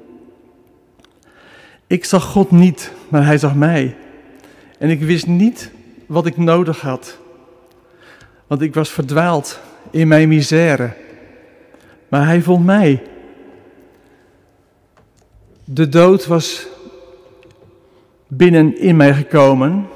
Ik 1.88 2.06
zag 2.06 2.24
God 2.24 2.52
niet, 2.52 2.92
maar 3.10 3.26
Hij 3.26 3.38
zag 3.38 3.56
mij. 3.56 3.96
En 4.80 4.90
ik 4.90 5.02
wist 5.02 5.28
niet 5.28 5.72
wat 6.06 6.26
ik 6.26 6.38
nodig 6.38 6.82
had. 6.82 7.18
Want 8.48 8.62
ik 8.62 8.74
was 8.74 8.90
verdwaald 8.90 9.60
in 9.92 10.08
mijn 10.08 10.28
misère. 10.28 10.94
Maar 12.08 12.26
Hij 12.26 12.42
vond 12.42 12.66
mij. 12.66 13.04
De 15.64 15.90
dood 15.90 16.26
was 16.26 16.68
binnen 18.28 18.80
in 18.80 18.96
mij 18.96 19.14
gekomen, 19.14 19.88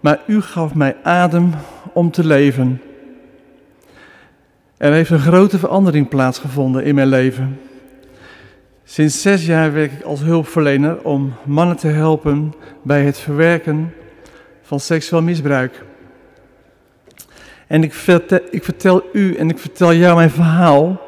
maar 0.00 0.20
u 0.26 0.40
gaf 0.40 0.74
mij 0.74 0.96
adem 1.02 1.54
om 1.92 2.10
te 2.10 2.26
leven. 2.26 2.82
Er 4.76 4.92
heeft 4.92 5.10
een 5.10 5.18
grote 5.18 5.58
verandering 5.58 6.08
plaatsgevonden 6.08 6.84
in 6.84 6.94
mijn 6.94 7.08
leven. 7.08 7.60
Sinds 8.90 9.22
zes 9.22 9.46
jaar 9.46 9.72
werk 9.72 9.92
ik 9.92 10.02
als 10.02 10.20
hulpverlener 10.20 11.02
om 11.02 11.32
mannen 11.44 11.76
te 11.76 11.86
helpen 11.86 12.54
bij 12.82 13.04
het 13.04 13.18
verwerken 13.18 13.92
van 14.62 14.80
seksueel 14.80 15.22
misbruik. 15.22 15.84
En 17.66 17.82
ik 17.82 17.94
vertel, 17.94 18.38
ik 18.50 18.64
vertel 18.64 19.02
u 19.12 19.34
en 19.34 19.50
ik 19.50 19.58
vertel 19.58 19.94
jou 19.94 20.16
mijn 20.16 20.30
verhaal, 20.30 21.00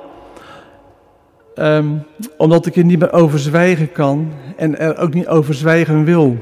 ehm, 1.55 1.89
omdat 2.37 2.67
ik 2.67 2.77
er 2.77 2.85
niet 2.85 2.99
meer 2.99 3.13
over 3.13 3.39
zwijgen 3.39 3.93
kan 3.93 4.33
en 4.57 4.79
er 4.79 4.99
ook 4.99 5.15
niet 5.15 5.29
over 5.29 5.55
zwijgen 5.55 6.05
wil. 6.05 6.37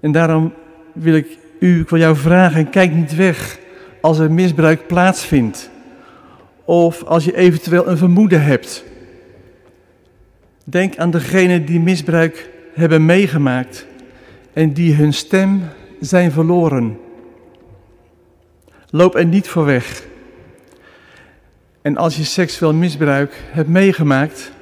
En 0.00 0.12
daarom 0.12 0.52
wil 0.92 1.14
ik 1.14 1.38
u, 1.58 1.80
ik 1.80 1.88
wil 1.88 1.98
jou 1.98 2.16
vragen, 2.16 2.70
kijk 2.70 2.92
niet 2.92 3.14
weg 3.14 3.58
als 4.00 4.18
er 4.18 4.32
misbruik 4.32 4.86
plaatsvindt. 4.86 5.70
Of 6.64 7.02
als 7.02 7.24
je 7.24 7.36
eventueel 7.36 7.88
een 7.88 7.98
vermoeden 7.98 8.42
hebt. 8.42 8.92
Denk 10.64 10.96
aan 10.96 11.10
degenen 11.10 11.64
die 11.64 11.80
misbruik 11.80 12.50
hebben 12.74 13.04
meegemaakt 13.04 13.86
en 14.52 14.72
die 14.72 14.94
hun 14.94 15.14
stem 15.14 15.62
zijn 16.00 16.32
verloren. 16.32 16.98
Loop 18.90 19.14
er 19.14 19.24
niet 19.24 19.48
voor 19.48 19.64
weg. 19.64 20.06
En 21.82 21.96
als 21.96 22.16
je 22.16 22.24
seksueel 22.24 22.74
misbruik 22.74 23.42
hebt 23.50 23.68
meegemaakt, 23.68 24.52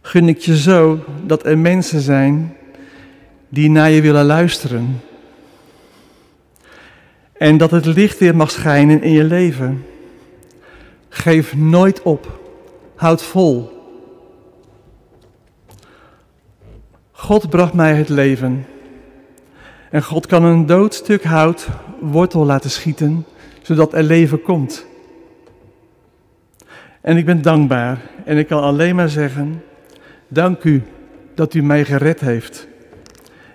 gun 0.00 0.28
ik 0.28 0.38
je 0.38 0.56
zo 0.56 1.04
dat 1.24 1.46
er 1.46 1.58
mensen 1.58 2.00
zijn 2.00 2.56
die 3.48 3.70
naar 3.70 3.90
je 3.90 4.00
willen 4.00 4.24
luisteren. 4.24 5.00
En 7.32 7.56
dat 7.56 7.70
het 7.70 7.86
licht 7.86 8.18
weer 8.18 8.36
mag 8.36 8.50
schijnen 8.50 9.02
in 9.02 9.12
je 9.12 9.24
leven. 9.24 9.84
Geef 11.08 11.56
nooit 11.56 12.02
op. 12.02 12.45
Houd 12.96 13.22
vol. 13.22 13.74
God 17.12 17.50
bracht 17.50 17.72
mij 17.72 17.94
het 17.94 18.08
leven. 18.08 18.66
En 19.90 20.02
God 20.02 20.26
kan 20.26 20.44
een 20.44 20.66
dood 20.66 20.94
stuk 20.94 21.24
hout 21.24 21.68
wortel 22.00 22.44
laten 22.44 22.70
schieten, 22.70 23.26
zodat 23.62 23.94
er 23.94 24.02
leven 24.02 24.42
komt. 24.42 24.86
En 27.00 27.16
ik 27.16 27.24
ben 27.24 27.42
dankbaar 27.42 28.00
en 28.24 28.36
ik 28.38 28.46
kan 28.46 28.62
alleen 28.62 28.96
maar 28.96 29.08
zeggen, 29.08 29.62
dank 30.28 30.64
u 30.64 30.82
dat 31.34 31.54
u 31.54 31.62
mij 31.62 31.84
gered 31.84 32.20
heeft. 32.20 32.68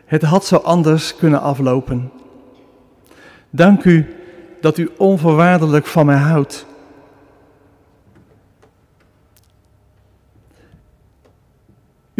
Het 0.05 0.21
had 0.21 0.45
zo 0.45 0.55
anders 0.55 1.15
kunnen 1.15 1.41
aflopen. 1.41 2.11
Dank 3.49 3.83
u 3.83 4.15
dat 4.61 4.77
u 4.77 4.89
onvoorwaardelijk 4.97 5.85
van 5.85 6.05
mij 6.05 6.17
houdt. 6.17 6.65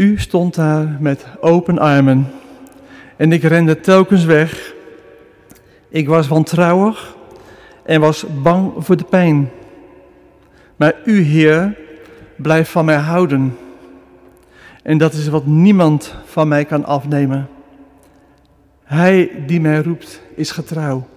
U 0.02 0.18
stond 0.18 0.56
daar 0.56 0.98
met 1.00 1.26
open 1.40 1.80
armen 1.80 2.32
en 3.18 3.32
ik 3.32 3.44
rende 3.44 3.80
telkens 3.80 4.26
weg. 4.26 4.74
Ik 5.90 6.08
was 6.08 6.28
wantrouwig 6.28 7.16
en 7.84 8.02
was 8.02 8.26
bang 8.42 8.72
voor 8.78 8.98
de 8.98 9.04
pijn. 9.04 9.50
Maar 10.76 10.96
u, 11.06 11.22
Heer, 11.22 11.78
blijft 12.36 12.70
van 12.70 12.86
mij 12.86 12.96
houden. 12.98 13.58
En 14.84 14.98
dat 14.98 15.14
is 15.14 15.28
wat 15.28 15.46
niemand 15.46 16.16
van 16.26 16.48
mij 16.48 16.66
kan 16.66 16.86
afnemen. 16.86 17.48
Hij 18.84 19.44
die 19.46 19.62
mij 19.62 19.82
roept 19.82 20.22
is 20.36 20.52
getrouw. 20.52 21.08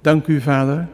Dank 0.00 0.26
u, 0.26 0.40
Vader. 0.40 0.88